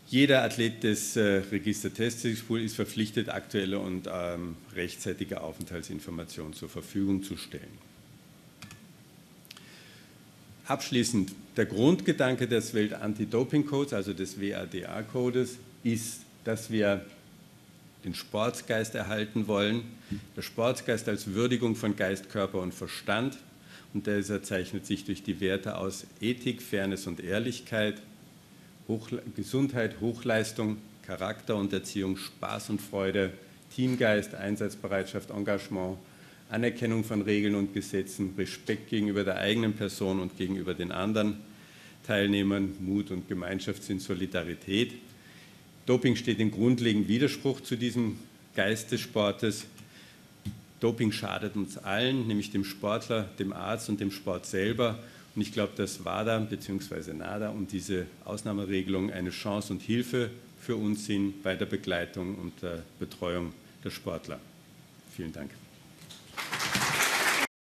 Jeder 0.09 0.43
Athlet 0.43 0.83
des 0.83 1.17
äh, 1.17 1.43
Register 1.51 1.93
Testing 1.93 2.33
ist 2.33 2.77
verpflichtet, 2.77 3.29
aktuelle 3.29 3.79
und 3.79 4.09
ähm, 4.13 4.57
rechtzeitige 4.75 5.41
Aufenthaltsinformationen 5.41 6.53
zur 6.53 6.69
Verfügung 6.69 7.23
zu 7.23 7.37
stellen. 7.37 7.79
Abschließend, 10.67 11.33
der 11.57 11.67
Grundgedanke 11.67 12.47
des 12.47 12.73
Welt-Anti-Doping-Codes, 12.73 13.93
also 13.93 14.13
des 14.13 14.41
WADA-Codes, 14.41 15.59
ist, 15.83 16.21
dass 16.45 16.71
wir 16.71 17.05
den 18.05 18.15
Sportsgeist 18.15 18.95
erhalten 18.95 19.47
wollen. 19.47 19.83
Der 20.37 20.43
Sportsgeist 20.43 21.09
als 21.09 21.35
Würdigung 21.35 21.77
von 21.77 21.97
Geist, 21.97 22.29
Körper 22.29 22.61
und 22.61 22.75
Verstand. 22.75 23.39
Und 23.95 24.07
dieser 24.07 24.43
zeichnet 24.43 24.87
sich 24.87 25.05
durch 25.05 25.23
die 25.23 25.41
Werte 25.41 25.77
aus 25.77 26.07
Ethik, 26.21 26.63
Fairness 26.63 27.07
und 27.07 27.21
Ehrlichkeit, 27.21 28.01
Hochla 28.89 29.21
Gesundheit, 29.37 30.01
Hochleistung, 30.01 30.79
Charakter 31.07 31.57
und 31.57 31.73
Erziehung, 31.73 32.17
Spaß 32.17 32.71
und 32.71 32.81
Freude, 32.81 33.33
Teamgeist, 33.75 34.35
Einsatzbereitschaft, 34.35 35.31
Engagement, 35.31 35.99
Anerkennung 36.51 37.05
von 37.05 37.23
Regeln 37.23 37.55
und 37.55 37.73
Gesetzen, 37.73 38.35
Respekt 38.37 38.91
gegenüber 38.91 39.25
der 39.25 39.39
eigenen 39.39 39.75
Person 39.75 40.21
und 40.21 40.37
gegenüber 40.37 40.75
den 40.75 40.93
anderen 40.93 41.37
Teilnehmern, 42.07 42.75
Mut 42.81 43.11
und 43.11 43.29
Gemeinschaftssinn, 43.29 44.01
Solidarität. 44.01 44.95
Doping 45.87 46.17
steht 46.17 46.39
im 46.39 46.51
grundlegenden 46.51 47.09
Widerspruch 47.09 47.61
zu 47.61 47.77
diesem 47.77 48.19
Geist 48.55 48.93
des 48.93 49.01
Sportes. 49.01 49.67
Doping 50.81 51.13
schadet 51.13 51.57
uns 51.57 51.79
allen, 51.79 52.27
nämlich 52.27 52.51
dem 52.51 52.65
Sportler, 52.65 53.29
dem 53.39 53.53
Arzt 53.53 53.89
und 53.89 54.01
dem 54.01 54.11
Sport 54.11 54.47
selber. 54.47 54.99
Und 55.35 55.43
ich 55.43 55.53
glaube, 55.53 55.73
dass 55.77 56.05
WADA 56.05 56.39
bzw. 56.41 57.15
NADA 57.15 57.51
und 57.51 57.73
diese 57.73 58.07
Ausnahmeregelung 58.25 59.11
eine 59.11 59.31
Chance 59.31 59.73
und 59.73 59.83
Hilfe 59.83 60.31
für 60.61 60.77
uns 60.77 61.07
sind 61.07 61.43
bei 61.43 61.57
der 61.57 61.67
Begleitung 61.67 62.37
und 62.37 62.63
der 62.63 62.83
Betreuung 62.99 63.53
der 63.83 63.91
Sportler. 63.91 64.39
Vielen 65.17 65.33
Dank. 65.33 65.51